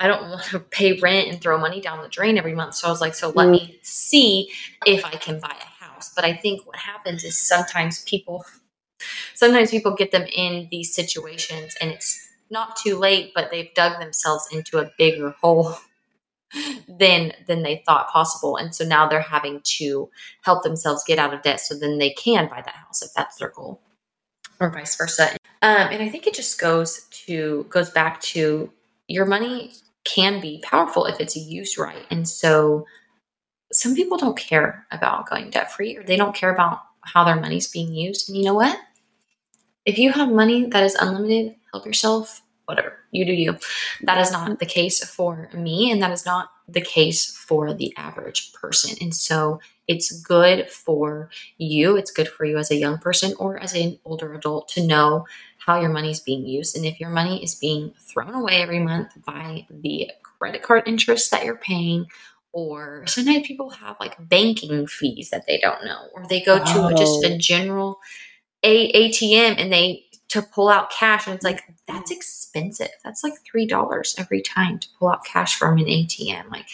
[0.00, 2.74] I don't want to pay rent and throw money down the drain every month.
[2.74, 3.52] So I was like, so let mm.
[3.52, 4.50] me see
[4.86, 5.67] if I can buy a
[5.98, 6.12] house.
[6.14, 8.44] But I think what happens is sometimes people
[9.34, 14.00] sometimes people get them in these situations and it's not too late, but they've dug
[14.00, 15.76] themselves into a bigger hole
[16.88, 18.56] than than they thought possible.
[18.56, 20.08] And so now they're having to
[20.42, 23.36] help themselves get out of debt so then they can buy that house if that's
[23.36, 23.80] their goal.
[24.60, 25.36] Or vice versa.
[25.62, 28.72] Um, and I think it just goes to goes back to
[29.06, 29.72] your money
[30.04, 32.04] can be powerful if it's used right.
[32.10, 32.86] And so
[33.72, 37.40] some people don't care about going debt free or they don't care about how their
[37.40, 38.28] money's being used.
[38.28, 38.78] And you know what?
[39.84, 43.56] If you have money that is unlimited, help yourself, whatever, you do you.
[44.02, 47.94] That is not the case for me, and that is not the case for the
[47.96, 48.96] average person.
[49.00, 53.58] And so it's good for you, it's good for you as a young person or
[53.58, 55.26] as an older adult to know
[55.58, 56.76] how your money is being used.
[56.76, 61.30] And if your money is being thrown away every month by the credit card interest
[61.30, 62.06] that you're paying,
[62.52, 66.64] or sometimes people have like banking fees that they don't know, or they go to
[66.66, 66.90] oh.
[66.96, 67.38] just a oh.
[67.38, 68.00] general
[68.62, 72.18] a- ATM and they to pull out cash and it's like that's mm-hmm.
[72.18, 72.90] expensive.
[73.04, 76.66] That's like three dollars every time to pull out cash from an atm like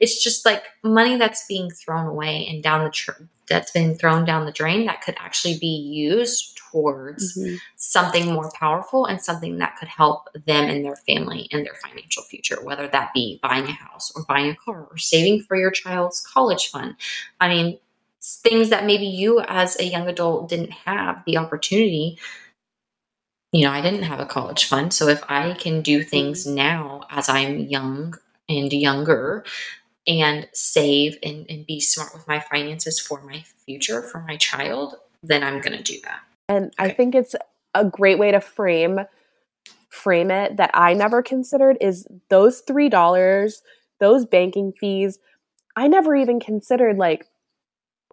[0.00, 4.24] it's just like money that's being thrown away and down the tr- that's been thrown
[4.24, 7.56] down the drain that could actually be used towards mm-hmm.
[7.76, 12.22] something more powerful and something that could help them and their family and their financial
[12.22, 15.70] future, whether that be buying a house or buying a car or saving for your
[15.70, 16.94] child's college fund.
[17.40, 17.78] I mean,
[18.20, 22.18] things that maybe you as a young adult didn't have the opportunity.
[23.52, 24.92] You know, I didn't have a college fund.
[24.92, 26.56] So if I can do things mm-hmm.
[26.56, 29.44] now as I'm young and younger
[30.06, 34.96] and save and, and be smart with my finances for my future, for my child,
[35.22, 36.20] then I'm going to do that.
[36.48, 36.90] And okay.
[36.90, 37.34] I think it's
[37.74, 39.00] a great way to frame
[39.90, 43.52] frame it that I never considered is those $3,
[44.00, 45.18] those banking fees.
[45.76, 47.26] I never even considered like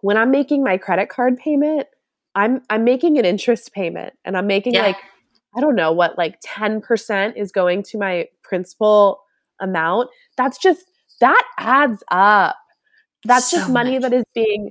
[0.00, 1.86] when I'm making my credit card payment,
[2.34, 4.82] I'm I'm making an interest payment and I'm making yeah.
[4.82, 4.96] like
[5.56, 9.22] I don't know what like 10% is going to my principal
[9.58, 10.10] amount.
[10.36, 10.84] That's just
[11.20, 12.56] that adds up.
[13.24, 14.02] That's so just money much.
[14.02, 14.70] that is being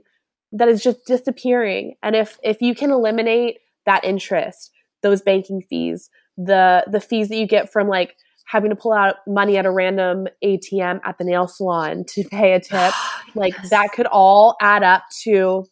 [0.58, 1.96] that is just disappearing.
[2.02, 4.72] And if if you can eliminate that interest,
[5.04, 8.16] those banking fees, the the fees that you get from like
[8.48, 12.54] having to pull out money at a random ATM at the nail salon to pay
[12.54, 12.94] a tip,
[13.36, 13.70] like yes.
[13.70, 15.66] that could all add up to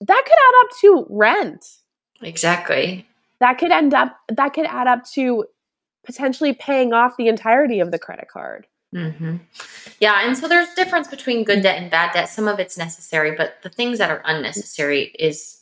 [0.00, 1.64] that could add up to rent.
[2.22, 3.06] Exactly.
[3.40, 5.44] That could end up that could add up to
[6.04, 8.66] potentially paying off the entirety of the credit card.
[8.96, 9.36] Mm-hmm.
[10.00, 12.28] Yeah, and so there's difference between good debt and bad debt.
[12.28, 15.56] Some of it's necessary, but the things that are unnecessary is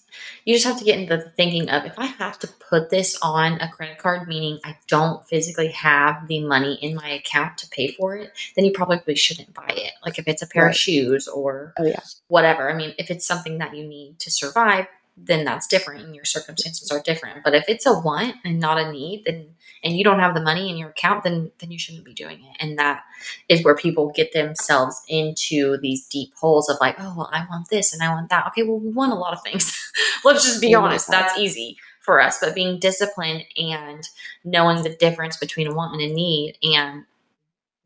[0.45, 3.19] you just have to get into the thinking of if I have to put this
[3.23, 7.69] on a credit card, meaning I don't physically have the money in my account to
[7.69, 9.93] pay for it, then you probably shouldn't buy it.
[10.05, 10.71] Like if it's a pair right.
[10.71, 12.01] of shoes or oh, yeah.
[12.29, 12.71] whatever.
[12.71, 16.25] I mean, if it's something that you need to survive, then that's different and your
[16.25, 17.45] circumstances are different.
[17.45, 19.55] But if it's a want and not a need, then
[19.85, 22.39] and you don't have the money in your account, then then you shouldn't be doing
[22.39, 22.57] it.
[22.59, 23.03] And that
[23.49, 27.69] is where people get themselves into these deep holes of like, oh well, I want
[27.69, 28.47] this and I want that.
[28.49, 29.93] Okay, well, we want a lot of things.
[30.25, 31.11] Let's just be honest.
[31.11, 32.39] That's easy for us.
[32.41, 34.09] But being disciplined and
[34.43, 37.05] knowing the difference between a want and a need and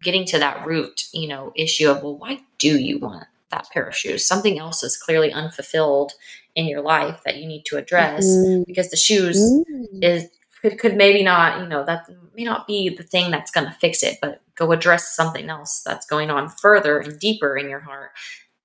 [0.03, 3.85] getting to that root, you know, issue of well, why do you want that pair
[3.85, 4.25] of shoes?
[4.25, 6.13] Something else is clearly unfulfilled
[6.55, 8.63] in your life that you need to address mm-hmm.
[8.67, 10.03] because the shoes mm-hmm.
[10.03, 10.29] is
[10.63, 13.73] could, could maybe not you know that may not be the thing that's going to
[13.81, 17.81] fix it but go address something else that's going on further and deeper in your
[17.81, 18.11] heart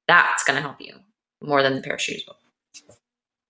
[0.08, 0.96] that's going to help you
[1.41, 2.38] more than the pair of shoes will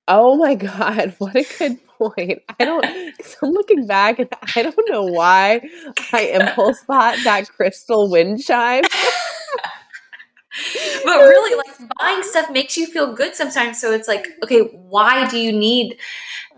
[0.08, 2.41] Oh my god, what a good point.
[2.60, 5.62] I don't I'm looking back and I don't know why
[6.12, 8.84] I impulse bought that crystal wind chime.
[11.04, 13.80] but really, like buying stuff makes you feel good sometimes.
[13.82, 15.97] So it's like, okay, why do you need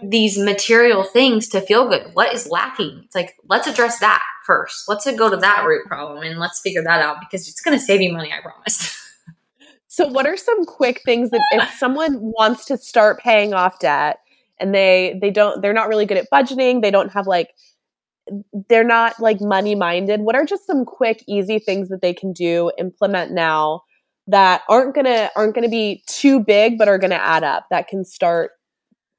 [0.03, 2.11] these material things to feel good?
[2.13, 3.03] What is lacking?
[3.05, 4.89] It's like, let's address that first.
[4.89, 7.83] Let's go to that root problem and let's figure that out because it's going to
[7.83, 9.01] save you money, I promise.
[9.87, 14.17] So, what are some quick things that if someone wants to start paying off debt
[14.59, 17.51] and they they don't they're not really good at budgeting, they don't have like
[18.67, 20.19] they're not like money minded.
[20.19, 23.83] What are just some quick easy things that they can do implement now
[24.27, 28.03] that aren't to aren't to be too big but are to add up that can
[28.03, 28.51] start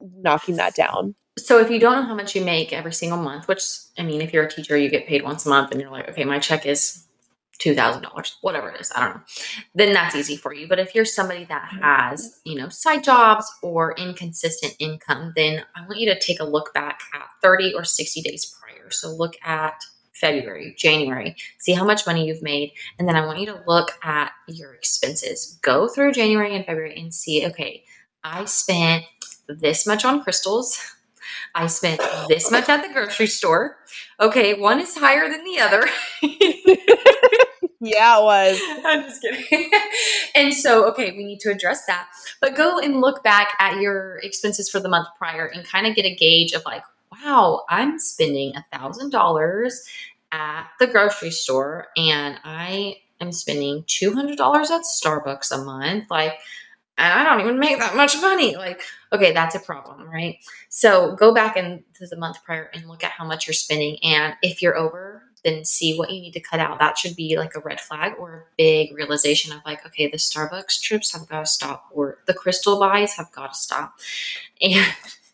[0.00, 1.14] knocking that down?
[1.38, 3.62] So if you don't know how much you make every single month, which
[3.98, 6.08] I mean if you're a teacher you get paid once a month and you're like,
[6.08, 7.06] okay, my check is
[7.58, 9.22] $2000 whatever it is i don't know
[9.74, 11.82] then that's easy for you but if you're somebody that mm-hmm.
[11.82, 16.44] has you know side jobs or inconsistent income then i want you to take a
[16.44, 19.74] look back at 30 or 60 days prior so look at
[20.20, 23.92] february january see how much money you've made and then i want you to look
[24.02, 27.84] at your expenses go through january and february and see okay
[28.24, 29.04] i spent
[29.48, 30.78] this much on crystals
[31.54, 33.78] I spent this much at the grocery store.
[34.20, 35.88] Okay, one is higher than the other.
[37.80, 38.60] yeah, it was.
[38.84, 39.70] I'm just kidding.
[40.34, 42.08] and so, okay, we need to address that.
[42.40, 45.94] But go and look back at your expenses for the month prior and kind of
[45.94, 46.82] get a gauge of like,
[47.24, 49.86] wow, I'm spending a thousand dollars
[50.32, 56.10] at the grocery store and I am spending two hundred dollars at Starbucks a month.
[56.10, 56.34] Like
[56.98, 58.56] and I don't even make that much money.
[58.56, 60.38] Like, okay, that's a problem, right?
[60.70, 63.98] So go back into the month prior and look at how much you're spending.
[64.02, 66.78] And if you're over, then see what you need to cut out.
[66.78, 70.16] That should be like a red flag or a big realization of like, okay, the
[70.16, 73.94] Starbucks trips have got to stop, or the crystal buys have got to stop.
[74.60, 74.94] And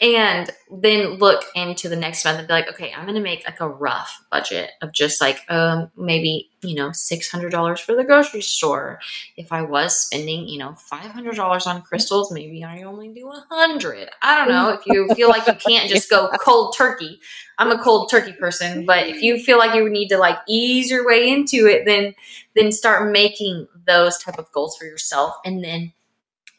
[0.00, 3.44] and then look into the next month and be like, okay, I'm going to make
[3.44, 7.94] like a rough budget of just like um, maybe you know six hundred dollars for
[7.94, 9.00] the grocery store.
[9.36, 13.28] If I was spending you know five hundred dollars on crystals, maybe I only do
[13.28, 14.08] a hundred.
[14.22, 14.70] I don't know.
[14.70, 17.18] If you feel like you can't just go cold turkey,
[17.58, 20.90] I'm a cold turkey person, but if you feel like you need to like ease
[20.90, 22.14] your way into it, then
[22.54, 25.92] then start making those type of goals for yourself, and then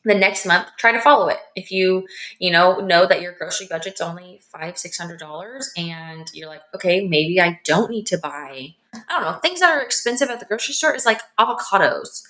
[0.10, 1.38] the next month try to follow it.
[1.56, 2.08] If you
[2.40, 6.62] you know know that your grocery budget's only five six hundred dollars and you're like
[6.76, 10.40] okay maybe i don't need to buy i don't know things that are expensive at
[10.40, 12.24] the grocery store is like avocados.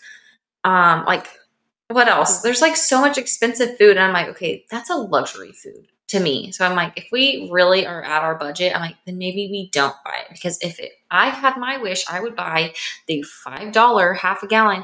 [0.63, 1.27] Um like
[1.87, 2.41] what else?
[2.41, 6.19] There's like so much expensive food and i'm like okay that's a luxury food to
[6.19, 6.51] me.
[6.51, 9.69] So i'm like if we really are at our budget i'm like then maybe we
[9.71, 10.33] don't buy it.
[10.33, 12.73] Because if it, i had my wish i would buy
[13.07, 14.83] the five dollar half a gallon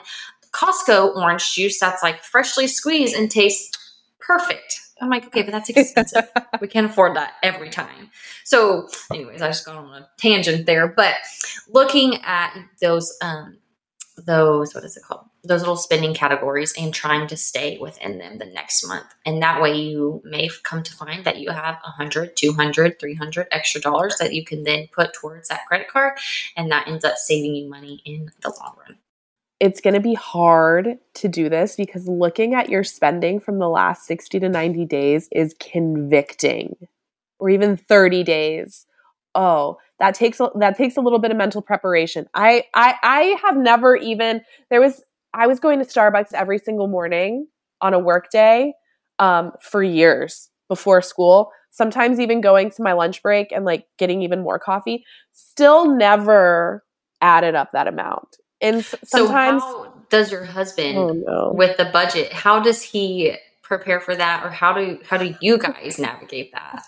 [0.55, 3.77] Costco orange juice that's like freshly squeezed and tastes
[4.19, 4.79] perfect.
[5.01, 6.31] I'm like, okay, but that's expensive.
[6.61, 8.09] we can't afford that every time.
[8.45, 10.87] So, anyways, I just got on a tangent there.
[10.87, 11.15] But
[11.67, 13.57] looking at those, um,
[14.25, 15.25] those what is it called?
[15.43, 19.07] Those little spending categories and trying to stay within them the next month.
[19.25, 23.81] And that way you may come to find that you have 100, 200, 300 extra
[23.81, 26.13] dollars that you can then put towards that credit card.
[26.55, 28.97] And that ends up saving you money in the long run
[29.65, 33.67] it's going to be hard to do this because looking at your spending from the
[33.67, 36.75] last 60 to 90 days is convicting
[37.39, 38.85] or even 30 days.
[39.33, 42.27] Oh that takes a, that takes a little bit of mental preparation.
[42.35, 45.01] I i i have never even there was
[45.33, 47.47] i was going to starbucks every single morning
[47.81, 48.73] on a work day
[49.17, 54.21] um, for years before school sometimes even going to my lunch break and like getting
[54.21, 56.83] even more coffee still never
[57.21, 61.53] added up that amount and sometimes so does your husband oh, no.
[61.53, 65.57] with the budget how does he prepare for that or how do how do you
[65.57, 66.83] guys navigate that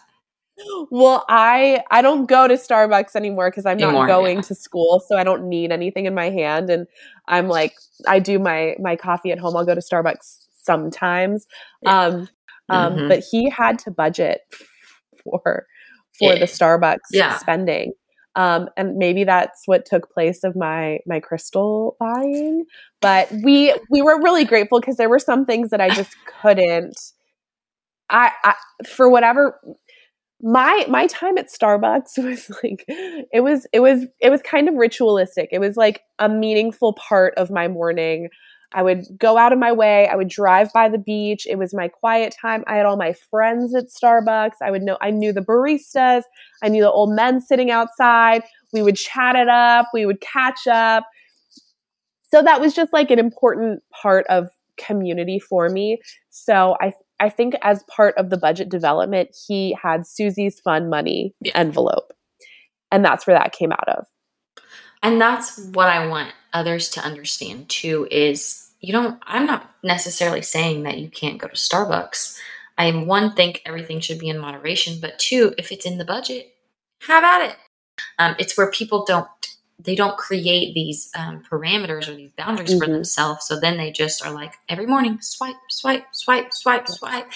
[0.90, 4.42] well i i don't go to starbucks anymore because i'm not going yeah.
[4.42, 6.88] to school so i don't need anything in my hand and
[7.28, 7.74] i'm like
[8.08, 11.48] i do my my coffee at home i'll go to starbucks sometimes
[11.82, 12.00] yeah.
[12.00, 12.30] um
[12.70, 13.08] um mm-hmm.
[13.08, 14.42] but he had to budget
[15.24, 15.66] for
[16.18, 16.40] for yeah.
[16.40, 17.94] the starbucks spending
[18.38, 22.66] um, and maybe that's what took place of my my crystal buying.
[23.02, 26.98] But we we were really grateful because there were some things that I just couldn't.
[28.10, 28.54] I, I
[28.86, 29.60] for whatever
[30.42, 34.76] my my time at Starbucks was like it was it was it was kind of
[34.76, 35.50] ritualistic.
[35.52, 38.30] It was like a meaningful part of my morning.
[38.74, 40.08] I would go out of my way.
[40.08, 41.48] I would drive by the beach.
[41.50, 42.64] It was my quiet time.
[42.68, 44.56] I had all my friends at Starbucks.
[44.62, 46.24] I would know, I knew the baristas.
[46.62, 48.44] I knew the old men sitting outside.
[48.74, 49.88] We would chat it up.
[49.94, 51.06] We would catch up.
[52.30, 56.00] So that was just like an important part of community for me.
[56.30, 56.92] So I,
[57.22, 61.54] I think as part of the budget development, he had Suzy's fun money yeah.
[61.56, 62.12] envelope.
[62.92, 64.06] And that's where that came out of.
[65.04, 70.42] And that's what I want others to understand too is you don't, I'm not necessarily
[70.42, 72.38] saying that you can't go to Starbucks.
[72.78, 76.06] i am one, think everything should be in moderation, but two, if it's in the
[76.06, 76.54] budget,
[77.02, 77.56] have at it.
[78.20, 79.28] Um, it's where people don't
[79.80, 82.80] they don't create these um, parameters or these boundaries mm-hmm.
[82.80, 83.46] for themselves.
[83.46, 87.30] So then they just are like every morning swipe, swipe, swipe, swipe, swipe,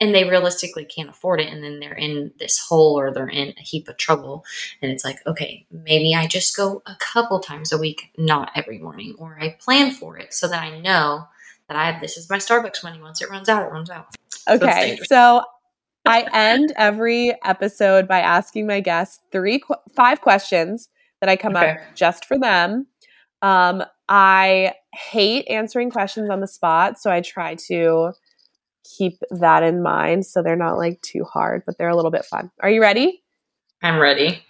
[0.00, 1.52] and they realistically can't afford it.
[1.52, 4.44] And then they're in this hole or they're in a heap of trouble.
[4.82, 8.78] And it's like, okay, maybe I just go a couple times a week, not every
[8.78, 11.26] morning, or I plan for it so that I know
[11.68, 13.00] that I have this is my Starbucks money.
[13.00, 14.14] Once it runs out, it runs out.
[14.48, 15.42] Okay, so, so
[16.04, 19.62] I end every episode by asking my guests three,
[19.94, 20.88] five questions
[21.20, 21.70] that I come okay.
[21.70, 22.86] up just for them.
[23.40, 28.12] Um, I hate answering questions on the spot, so I try to
[28.84, 32.24] keep that in mind so they're not like too hard, but they're a little bit
[32.24, 32.50] fun.
[32.60, 33.22] Are you ready?
[33.82, 34.42] I'm ready.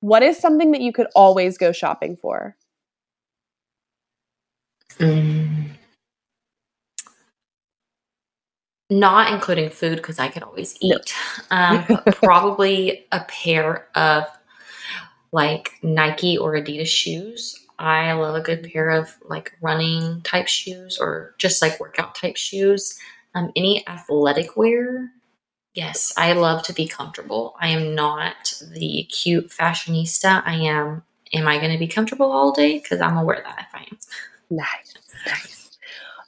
[0.00, 2.56] What is something that you could always go shopping for?
[4.98, 5.70] Mm.
[8.90, 11.14] Not including food because I could always eat.
[11.50, 11.56] No.
[11.56, 14.24] um, probably a pair of
[15.32, 17.58] like Nike or Adidas shoes.
[17.78, 22.36] I love a good pair of like running type shoes or just like workout type
[22.36, 22.98] shoes.
[23.34, 25.10] Um, any athletic wear.
[25.74, 27.56] Yes, I love to be comfortable.
[27.60, 30.42] I am not the cute fashionista.
[30.46, 31.02] I am.
[31.32, 32.78] Am I going to be comfortable all day?
[32.78, 33.98] Because I'm aware that if I am.
[34.50, 34.94] Nice,
[35.26, 35.78] nice.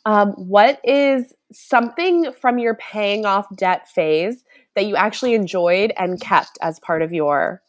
[0.05, 4.43] Um, what is something from your paying off debt phase
[4.75, 7.63] that you actually enjoyed and kept as part of your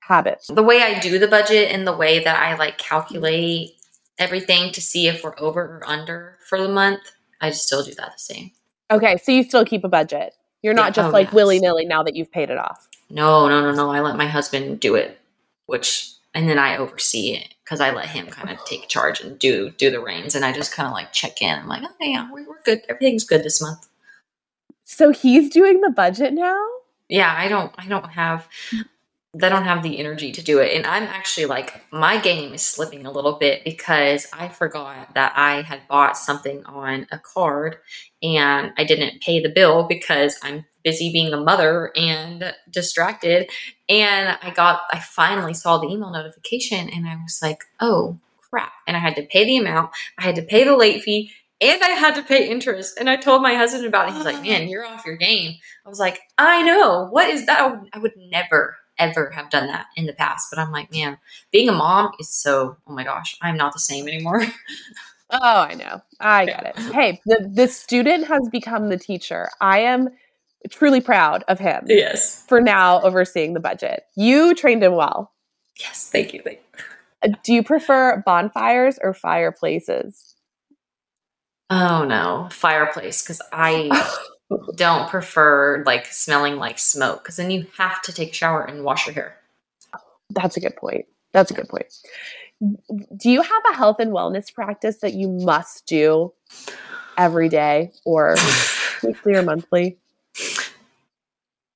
[0.00, 0.46] habits?
[0.46, 3.72] The way I do the budget and the way that I like calculate
[4.18, 7.00] everything to see if we're over or under for the month,
[7.40, 8.50] I still do that the same.
[8.90, 10.34] Okay, so you still keep a budget.
[10.62, 11.34] You're not yeah, just oh, like yes.
[11.34, 12.88] willy nilly now that you've paid it off.
[13.10, 13.90] No, no, no, no.
[13.90, 15.18] I let my husband do it,
[15.66, 19.38] which and then I oversee it because I let him kind of take charge and
[19.38, 21.58] do do the reins, and I just kind of like check in.
[21.58, 22.82] I'm like, oh yeah, we're good.
[22.88, 23.88] Everything's good this month.
[24.84, 26.66] So he's doing the budget now.
[27.08, 27.72] Yeah, I don't.
[27.78, 28.48] I don't have
[29.34, 30.74] they don't have the energy to do it.
[30.74, 35.34] And I'm actually like, my game is slipping a little bit because I forgot that
[35.36, 37.76] I had bought something on a card
[38.22, 43.50] and I didn't pay the bill because I'm busy being a mother and distracted.
[43.88, 48.18] And I got, I finally saw the email notification and I was like, oh
[48.48, 48.72] crap.
[48.86, 51.32] And I had to pay the amount, I had to pay the late fee.
[51.60, 52.96] And I had to pay interest.
[52.98, 54.14] And I told my husband about it.
[54.14, 55.56] He's like, man, you're off your game.
[55.84, 57.08] I was like, I know.
[57.10, 57.78] What is that?
[57.92, 60.48] I would never ever have done that in the past.
[60.50, 61.18] But I'm like, man,
[61.52, 64.42] being a mom is so, oh my gosh, I'm not the same anymore.
[65.30, 66.02] oh, I know.
[66.20, 66.78] I get it.
[66.92, 69.50] Hey, the, the student has become the teacher.
[69.60, 70.08] I am
[70.70, 71.84] truly proud of him.
[71.86, 72.44] Yes.
[72.48, 74.04] For now overseeing the budget.
[74.16, 75.32] You trained him well.
[75.78, 76.42] Yes, thank you.
[76.42, 76.84] Thank you.
[77.22, 80.34] Uh, do you prefer bonfires or fireplaces?
[81.70, 83.90] Oh no, fireplace because I
[84.74, 88.84] don't prefer like smelling like smoke because then you have to take a shower and
[88.84, 89.36] wash your hair.
[90.30, 91.06] That's a good point.
[91.32, 91.86] That's a good point.
[92.60, 96.32] Do you have a health and wellness practice that you must do
[97.16, 98.36] every day or
[99.02, 99.98] weekly or monthly?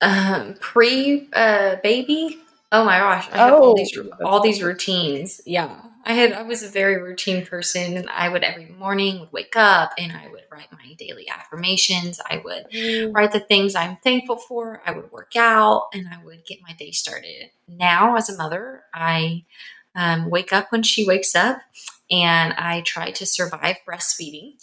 [0.00, 2.40] Um, pre uh, baby.
[2.72, 5.42] Oh my gosh, I have oh, all these all these routines.
[5.44, 5.78] Yeah.
[6.04, 9.54] I had I was a very routine person and I would every morning would wake
[9.54, 12.18] up and I would write my daily affirmations.
[12.28, 13.14] I would mm.
[13.14, 14.82] write the things I'm thankful for.
[14.86, 17.50] I would work out and I would get my day started.
[17.68, 19.44] Now as a mother, I
[19.94, 21.60] um, wake up when she wakes up
[22.10, 24.54] and I try to survive breastfeeding.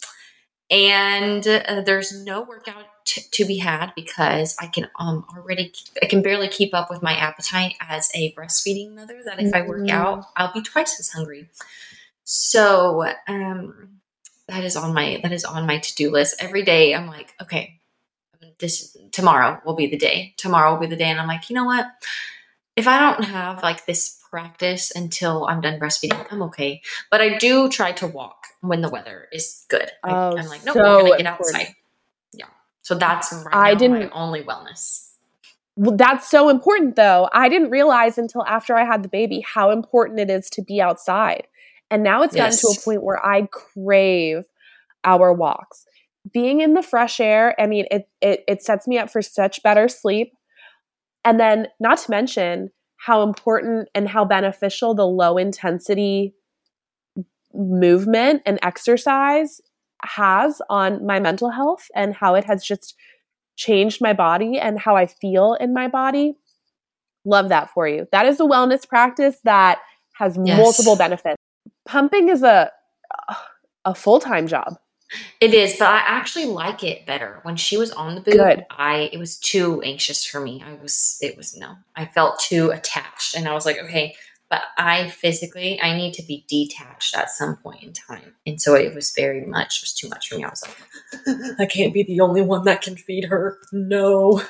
[0.72, 6.06] And uh, there's no workout t- to be had because I can um already I
[6.06, 9.22] can barely keep up with my appetite as a breastfeeding mother.
[9.26, 9.56] That if mm-hmm.
[9.56, 9.98] I work mm-hmm.
[9.98, 11.50] out, I'll be twice as hungry.
[12.24, 14.00] So um,
[14.48, 16.94] that is on my that is on my to do list every day.
[16.94, 17.80] I'm like, okay,
[18.60, 20.36] this tomorrow will be the day.
[20.38, 21.88] Tomorrow will be the day, and I'm like, you know what?
[22.76, 26.82] If I don't have like this practice until I'm done breastfeeding, I'm okay.
[27.10, 29.90] But I do try to walk when the weather is good.
[30.04, 31.56] Oh, I, am like, no, so we're gonna get important.
[31.56, 31.76] outside.
[32.34, 32.46] Yeah.
[32.90, 35.12] So that's right I didn't, my only wellness.
[35.76, 37.30] Well, that's so important though.
[37.32, 40.82] I didn't realize until after I had the baby how important it is to be
[40.82, 41.46] outside.
[41.92, 44.46] And now it's gotten to a point where I crave
[45.04, 45.86] our walks.
[46.34, 49.62] Being in the fresh air, I mean, it, it it sets me up for such
[49.62, 50.34] better sleep.
[51.24, 56.34] And then not to mention how important and how beneficial the low intensity
[57.54, 59.62] movement and exercise
[60.04, 62.96] has on my mental health and how it has just
[63.56, 66.38] changed my body and how I feel in my body.
[67.26, 68.08] Love that for you.
[68.12, 69.80] That is a wellness practice that
[70.14, 70.58] has yes.
[70.58, 71.38] multiple benefits.
[71.86, 72.72] pumping is a
[73.86, 74.78] a full time job.
[75.42, 77.40] It is, but I actually like it better.
[77.42, 78.66] When she was on the boob, Good.
[78.70, 80.64] I it was too anxious for me.
[80.66, 81.76] I was it was no.
[81.96, 84.16] I felt too attached and I was like, okay,
[84.50, 88.36] but I physically I need to be detached at some point in time.
[88.48, 90.44] And so it was very much it was too much for me.
[90.44, 93.58] I was like, I can't be the only one that can feed her.
[93.72, 94.42] No.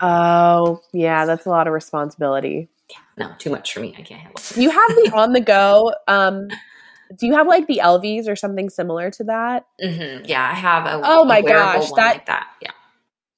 [0.00, 2.68] Oh, yeah, that's a lot of responsibility.
[2.88, 3.94] Yeah, No, too much for me.
[3.98, 4.56] I can't handle it.
[4.56, 5.92] You have the on the go?
[6.08, 6.48] Um,
[7.18, 9.66] do you have like the Elvies or something similar to that?
[9.82, 10.26] Mm-hmm.
[10.26, 12.46] Yeah, I have a Oh my a gosh, that- like that.
[12.62, 12.70] Yeah.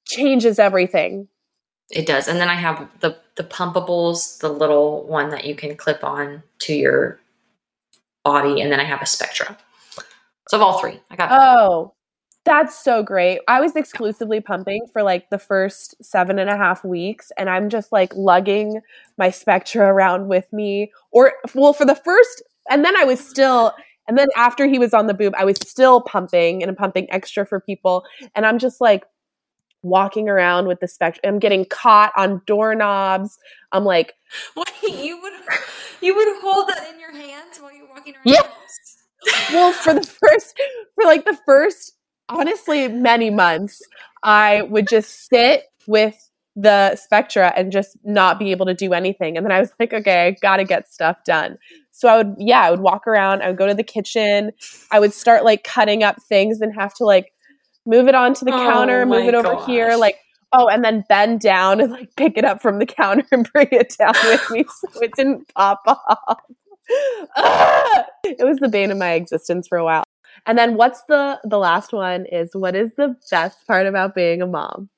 [0.05, 1.27] Changes everything.
[1.89, 2.27] It does.
[2.27, 6.43] And then I have the the pumpables, the little one that you can clip on
[6.59, 7.19] to your
[8.23, 9.57] body, and then I have a Spectra.
[10.49, 10.99] So I have all three.
[11.09, 11.93] I got Oh,
[12.45, 13.39] that's so great.
[13.47, 17.69] I was exclusively pumping for like the first seven and a half weeks, and I'm
[17.69, 18.81] just like lugging
[19.17, 20.91] my Spectra around with me.
[21.11, 23.73] Or, well, for the first, and then I was still,
[24.07, 27.45] and then after he was on the boob, I was still pumping and pumping extra
[27.45, 28.03] for people.
[28.35, 29.05] And I'm just like
[29.83, 31.21] walking around with the Spectra.
[31.27, 33.37] I'm getting caught on doorknobs.
[33.71, 34.13] I'm like,
[34.57, 35.33] Wait, you would
[36.01, 38.41] you would hold that in your hands while you're walking around Yeah.
[39.53, 40.59] well for the first
[40.95, 41.93] for like the first
[42.29, 43.81] honestly many months
[44.23, 49.37] i would just sit with the spectra and just not be able to do anything
[49.37, 51.57] and then i was like okay i gotta get stuff done
[51.91, 54.51] so i would yeah i would walk around i would go to the kitchen
[54.91, 57.32] i would start like cutting up things and have to like
[57.85, 60.17] move it onto the Oh counter move it over here like
[60.51, 63.67] oh and then bend down and like pick it up from the counter and bring
[63.71, 66.41] it down with me so it didn't pop off
[67.35, 68.05] Ah!
[68.23, 70.03] it was the bane of my existence for a while
[70.45, 74.41] and then what's the the last one is what is the best part about being
[74.41, 74.89] a mom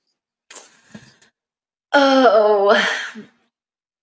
[1.98, 2.78] Oh,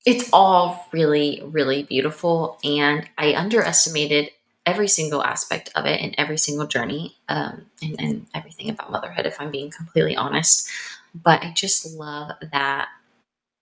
[0.07, 2.59] it's all really, really beautiful.
[2.65, 4.31] And I underestimated
[4.67, 9.27] every single aspect of it and every single journey um, and, and everything about motherhood,
[9.27, 10.71] if I'm being completely honest.
[11.15, 12.89] But I just love that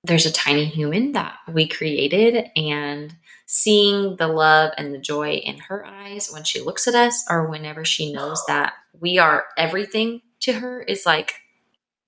[0.04, 3.14] there's a tiny human that we created and
[3.46, 7.48] seeing the love and the joy in her eyes when she looks at us or
[7.48, 11.34] whenever she knows that we are everything to her is like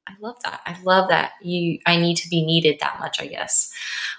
[0.09, 0.61] I love that.
[0.67, 3.73] I love that you I need to be needed that much, I guess.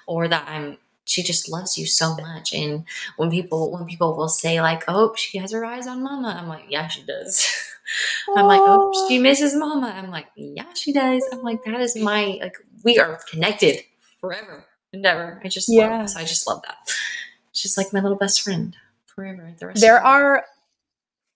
[0.07, 2.53] Or that I'm she just loves you so much.
[2.53, 2.85] And
[3.17, 6.47] when people when people will say like, "Oh, she has her eyes on mama." I'm
[6.47, 7.45] like, "Yeah, she does."
[8.37, 11.95] I'm like, "Oh, she misses mama." I'm like, "Yeah, she does." I'm like, "That is
[11.95, 13.83] my like we are connected
[14.19, 15.99] forever and ever." I just Yeah.
[15.99, 16.77] love so I just love that.
[17.51, 18.75] She's like my little best friend
[19.05, 19.53] forever.
[19.57, 20.45] The there are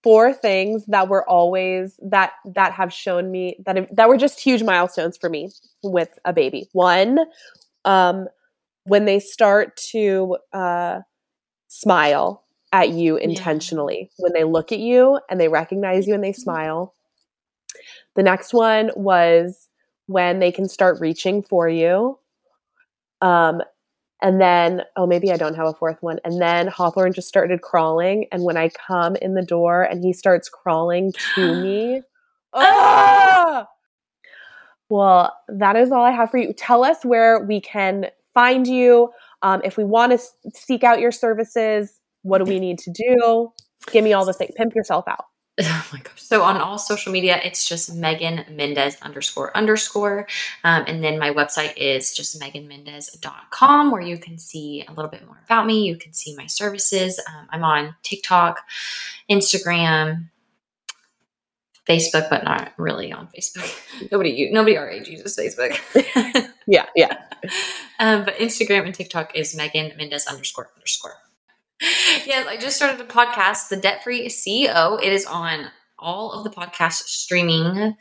[0.04, 4.64] four things that were always that that have shown me that that were just huge
[4.64, 5.52] milestones for me
[5.84, 7.20] with a baby one
[7.86, 8.28] um
[8.88, 11.00] when they start to uh
[11.68, 16.34] smile at you intentionally when they look at you and they recognize you and they
[16.34, 16.94] smile
[18.16, 19.68] the next one was
[20.08, 22.18] when they can start reaching for you
[23.22, 23.62] um
[24.22, 26.20] and then, oh, maybe I don't have a fourth one.
[26.26, 28.26] And then Hawthorne just started crawling.
[28.32, 32.02] And when I come in the door and he starts crawling to me,
[32.54, 33.68] ah!
[34.90, 36.54] Well, that is all I have for you.
[36.54, 38.08] Tell us where we can
[38.38, 39.10] find you.
[39.42, 40.20] Um, if we want to
[40.54, 43.52] seek out your services, what do we need to do?
[43.92, 44.52] Give me all the things.
[44.56, 45.26] Pimp yourself out.
[45.60, 46.22] Oh my gosh.
[46.22, 50.28] So on all social media, it's just Megan Mendez underscore underscore.
[50.64, 55.26] Um, and then my website is just meganmendez.com where you can see a little bit
[55.26, 55.84] more about me.
[55.84, 57.20] You can see my services.
[57.28, 58.60] Um, I'm on TikTok,
[59.32, 60.30] Instagram,
[61.88, 63.72] Facebook, but not really on Facebook.
[64.12, 65.78] nobody, nobody our age uses Facebook.
[66.70, 67.16] Yeah, yeah.
[67.98, 71.14] um, but Instagram and TikTok is Megan Mendez underscore underscore.
[72.26, 75.02] Yes, I just started a podcast, The Debt Free CEO.
[75.02, 75.68] It is on
[75.98, 77.96] all of the podcast streaming,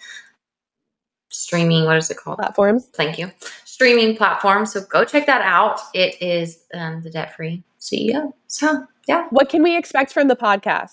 [1.31, 1.85] streaming.
[1.85, 2.39] What is it called?
[2.39, 2.89] Platforms.
[2.95, 3.31] Thank you.
[3.65, 4.67] Streaming platform.
[4.67, 5.79] So go check that out.
[5.95, 8.33] It is um, The Debt Free CEO.
[8.49, 10.91] So yeah, What can we expect from the podcast?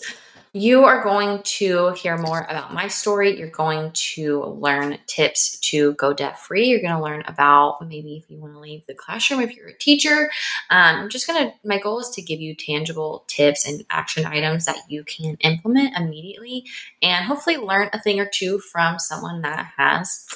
[0.55, 3.35] You are going to hear more about my story.
[3.37, 6.67] You're going to learn tips to go debt free.
[6.67, 9.69] You're going to learn about maybe if you want to leave the classroom, if you're
[9.69, 10.29] a teacher.
[10.69, 14.27] Um, I'm just going to, my goal is to give you tangible tips and action
[14.27, 16.65] items that you can implement immediately
[17.01, 20.27] and hopefully learn a thing or two from someone that has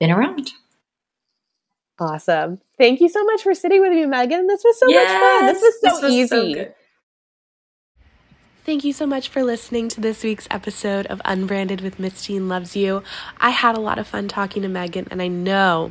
[0.00, 0.52] been around.
[1.98, 2.60] Awesome.
[2.78, 4.46] Thank you so much for sitting with me, Megan.
[4.46, 5.46] This was so much fun.
[5.46, 6.54] This was so easy.
[6.54, 6.74] good.
[8.64, 12.48] Thank you so much for listening to this week's episode of Unbranded with Miss Dean
[12.48, 13.02] Loves You.
[13.36, 15.90] I had a lot of fun talking to Megan, and I know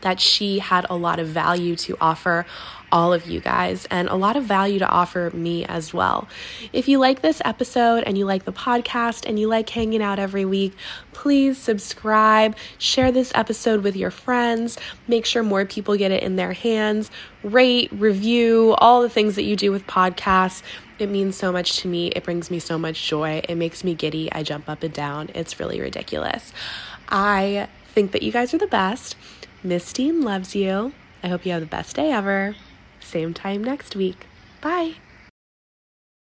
[0.00, 2.46] that she had a lot of value to offer
[2.90, 6.26] all of you guys and a lot of value to offer me as well.
[6.72, 10.18] If you like this episode and you like the podcast and you like hanging out
[10.18, 10.74] every week,
[11.12, 14.78] please subscribe, share this episode with your friends,
[15.08, 17.10] make sure more people get it in their hands,
[17.42, 20.62] rate, review, all the things that you do with podcasts.
[20.98, 22.08] It means so much to me.
[22.08, 23.40] It brings me so much joy.
[23.48, 24.30] It makes me giddy.
[24.32, 25.30] I jump up and down.
[25.34, 26.52] It's really ridiculous.
[27.08, 29.16] I think that you guys are the best.
[29.62, 30.92] Miss Dean loves you.
[31.22, 32.56] I hope you have the best day ever.
[33.00, 34.26] Same time next week.
[34.60, 34.94] Bye.